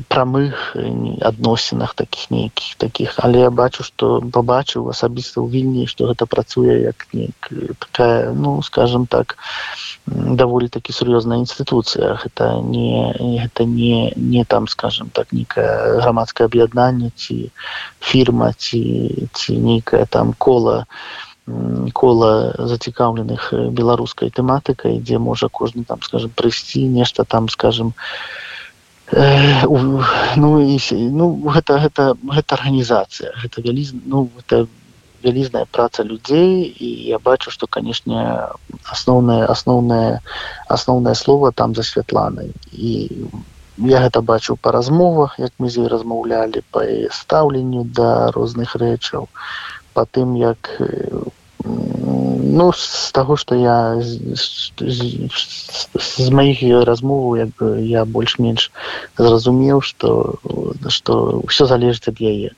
прамых 0.08 0.76
адносінах 1.22 1.94
таких 1.94 2.32
нейкіх 2.32 2.76
таких 2.76 3.14
але 3.18 3.40
я 3.40 3.52
бачу 3.52 3.84
что 3.84 4.22
побачыў 4.22 4.90
асабіста 4.90 5.42
ў 5.42 5.48
вільні 5.52 5.88
что 5.88 6.08
гэта 6.08 6.26
працуе 6.26 6.82
як 6.92 7.08
неяк 7.14 7.52
такая 7.80 8.32
ну 8.34 8.62
скажем 8.62 9.06
так 9.06 9.38
даволі 10.08 10.68
такі 10.68 10.94
сур'ёзная 10.94 11.40
інстытуцыя. 11.46 12.18
Гэта 12.18 12.60
не 12.66 13.14
гэта 13.40 13.66
не 13.66 14.14
не 14.16 14.44
там 14.46 14.68
скажем 14.68 15.10
так 15.14 15.32
нейкае 15.32 16.02
грамадскае 16.02 16.46
аб'яднанне 16.50 17.12
ці 17.16 17.52
фірма 18.00 18.54
ці 18.58 18.82
ці 19.34 19.58
нейкая 19.58 20.06
там 20.06 20.34
кола 20.34 20.86
кола 21.94 22.54
зацікаўленых 22.58 23.54
беларускай 23.72 24.30
тэматыкай 24.30 25.00
дзе 25.00 25.20
можа 25.20 25.50
кожны 25.50 25.84
там 25.84 26.02
скажем 26.02 26.32
прыйсці 26.36 26.88
нешта 26.88 27.24
там 27.24 27.50
скажем 27.50 27.94
э, 29.12 29.66
ну 30.36 30.60
і 30.60 30.78
ну 31.12 31.26
гэта 31.48 31.80
гэта 31.80 32.14
гэта 32.24 32.56
арганізацыя 32.56 33.34
гэта 33.42 33.62
вяліз 33.62 33.94
ну 34.06 34.30
это 34.40 34.68
вялізная 35.24 35.66
праца 35.72 36.04
людзей 36.04 36.66
і 36.66 36.90
я 37.08 37.20
бачу 37.20 37.52
что 37.52 37.68
канешне 37.68 38.50
асноўнае 38.86 39.46
асноўнае 39.46 40.20
асноўнае 40.68 41.16
слово 41.16 41.52
там 41.52 41.76
за 41.76 41.84
святланай. 41.84 42.52
І 42.72 43.28
я 43.78 44.02
гэта 44.02 44.22
бачыў 44.22 44.58
па 44.62 44.72
размовах 44.72 45.38
як 45.40 45.52
мы 45.58 45.70
з 45.70 45.86
ёй 45.86 45.88
размаўлялі 45.88 46.64
па 46.72 46.86
стаўленню 47.12 47.86
да 47.86 48.32
розных 48.32 48.76
рэчаў 48.76 49.28
па 49.94 50.06
тым 50.06 50.36
як 50.36 50.82
ну 51.66 52.74
з 52.74 53.12
таго 53.12 53.38
што 53.38 53.56
я 53.56 54.02
з, 54.02 54.20
з, 54.80 55.30
з 55.96 56.30
маіх 56.30 56.64
размоваў 56.86 57.38
як 57.38 57.50
бы 57.60 57.80
я 57.86 58.06
больш-менш 58.06 58.72
зразумеў 59.18 59.82
што 59.82 60.36
што 60.90 61.42
ўсё 61.48 61.66
залежыць 61.66 62.12
ад 62.12 62.20
яе 62.20 62.52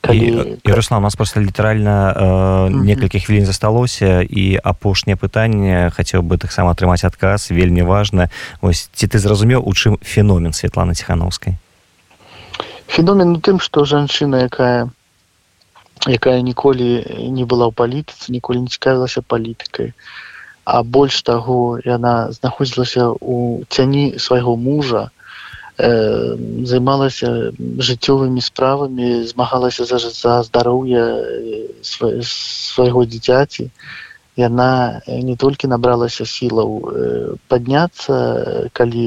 калі... 0.00 0.18
і, 0.18 0.68
і 0.68 0.72
Руслан 0.72 1.02
у 1.02 1.06
нас 1.06 1.16
просто 1.16 1.40
літаральна 1.40 2.14
э, 2.14 2.70
некалькі 2.70 3.20
хвілін 3.20 3.46
засталося 3.46 4.22
і 4.22 4.58
апошняе 4.62 5.16
пытанне 5.16 5.90
хацеў 5.90 6.22
бы 6.22 6.38
таксама 6.38 6.70
атрымаць 6.70 7.04
адказ 7.04 7.50
вельмі 7.50 7.82
важна 7.82 8.28
ось 8.60 8.90
ці 8.94 9.06
ты 9.06 9.18
зразумеў 9.18 9.62
у 9.64 9.72
чым 9.74 9.98
феномен 10.02 10.52
Святланы 10.52 10.94
ціхановскай 10.94 11.58
феномен 12.86 13.36
у 13.36 13.40
тым 13.40 13.58
што 13.58 13.84
жанчына 13.84 14.46
якая 14.46 14.90
якая 16.06 16.40
ніколі 16.42 16.88
не 17.30 17.44
была 17.44 17.70
ў 17.70 17.72
палітыцы 17.74 18.32
ніколі 18.32 18.66
не 18.66 18.70
цікавілася 18.70 19.22
палітыкай. 19.22 19.92
А 20.64 20.82
больш 20.82 21.22
таго 21.22 21.78
яна 21.84 22.30
знаходзілася 22.30 23.10
ў 23.18 23.66
цяні 23.68 24.18
свайго 24.18 24.56
мужа 24.56 25.10
Э, 25.78 26.36
займалася 26.68 27.50
жыццёвымі 27.56 28.44
справамі 28.44 29.24
змагалася 29.24 29.88
за 29.88 29.98
за 29.98 30.42
здароўе 30.44 31.00
свайго 31.80 33.04
дзіцяці 33.08 33.70
яна 34.36 35.02
не 35.06 35.36
толькі 35.36 35.68
набралася 35.68 36.24
сілаў 36.24 36.70
падняцца 37.52 38.16
калі 38.72 39.04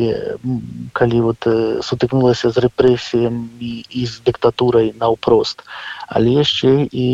калі 0.93 1.21
вот 1.25 1.47
сутыкнулася 1.81 2.53
з 2.53 2.65
рэпрэсіямі 2.65 3.73
і 3.89 4.05
з 4.05 4.21
дыктатурай 4.21 4.93
наўпрост 5.01 5.65
але 6.07 6.37
яшчэ 6.45 6.85
і 6.91 7.07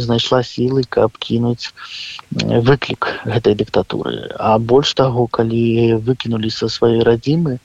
знайшла 0.00 0.40
сілы 0.40 0.88
каб 0.88 1.20
кінуць 1.20 1.72
выклік 2.32 3.12
гэтай 3.28 3.54
дыктатуры 3.60 4.32
а 4.40 4.56
больш 4.58 4.94
таго 4.96 5.26
калі 5.28 6.00
выкінулі 6.00 6.48
са 6.48 6.72
сваёй 6.72 7.04
радзімы 7.04 7.60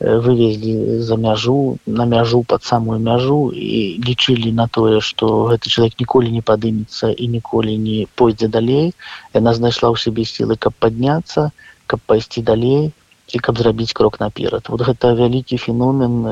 вывезлі 0.00 1.00
за 1.00 1.16
мяжу 1.16 1.78
на 1.86 2.04
мяжу 2.04 2.42
под 2.42 2.64
самую 2.64 3.00
мяжу 3.00 3.50
і 3.52 3.96
лічылі 4.04 4.52
на 4.52 4.68
тое 4.68 5.00
что 5.00 5.48
гэты 5.48 5.72
чалавек 5.72 5.96
ніколі 6.00 6.28
не 6.30 6.42
падымецца 6.44 7.16
і 7.16 7.28
ніколі 7.28 7.76
не 7.80 8.06
пойдзе 8.14 8.48
далей 8.48 8.92
яна 9.32 9.54
знайшла 9.56 9.88
ў 9.88 9.96
сябе 9.96 10.28
сілы 10.28 10.60
каб 10.60 10.76
падняцца 10.76 11.48
каб 11.86 12.00
пайсці 12.04 12.44
далей 12.44 12.92
і 13.32 13.38
каб 13.40 13.56
зрабіць 13.56 13.96
крок 13.96 14.20
наперад 14.20 14.68
вот 14.68 14.84
гэта 14.84 15.16
вялікі 15.16 15.56
феномен 15.56 16.28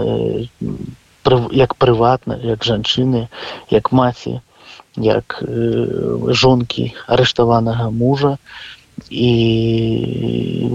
як 1.56 1.74
прыватна 1.80 2.36
як 2.44 2.68
жанчыны 2.68 3.28
як 3.72 3.92
маці 3.92 4.44
як 5.00 5.40
жонкі 6.28 6.92
арыштаванага 7.08 7.88
мужа. 7.90 8.36
і 8.36 8.54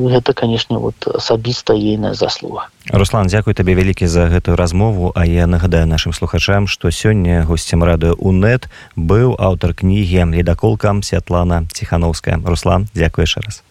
гэта 0.10 0.34
канешне 0.34 0.78
вот 0.78 1.08
асабіста 1.08 1.74
ейная 1.74 2.14
заслуга. 2.14 2.68
Руслан 2.92 3.28
дзякуй 3.28 3.54
табе 3.54 3.74
вялікі 3.74 4.08
за 4.08 4.28
гэтую 4.28 4.56
размову 4.56 5.12
а 5.16 5.26
я 5.26 5.48
нагадаю 5.48 5.88
нашим 5.88 6.14
слухачам 6.14 6.68
что 6.68 6.92
сёння 6.92 7.46
гостцем 7.46 7.84
радыё 7.84 8.14
унет 8.20 8.70
быў 8.96 9.36
аўтар 9.40 9.74
кнігі 9.74 10.32
ледаколкам 10.36 11.04
святлана 11.04 11.66
ціхановская. 11.72 12.42
Руслан 12.44 12.88
дзякуй 12.94 13.24
яшчэ 13.24 13.42
раз. 13.42 13.64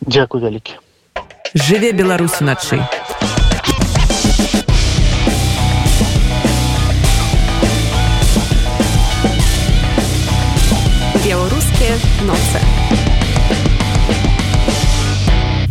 Дякую 0.00 0.42
вялікі. 0.42 0.74
Жыве 1.54 1.92
беларусь 1.92 2.40
начай 2.40 2.82
беларускія 11.24 11.94
ноцы 12.26 12.73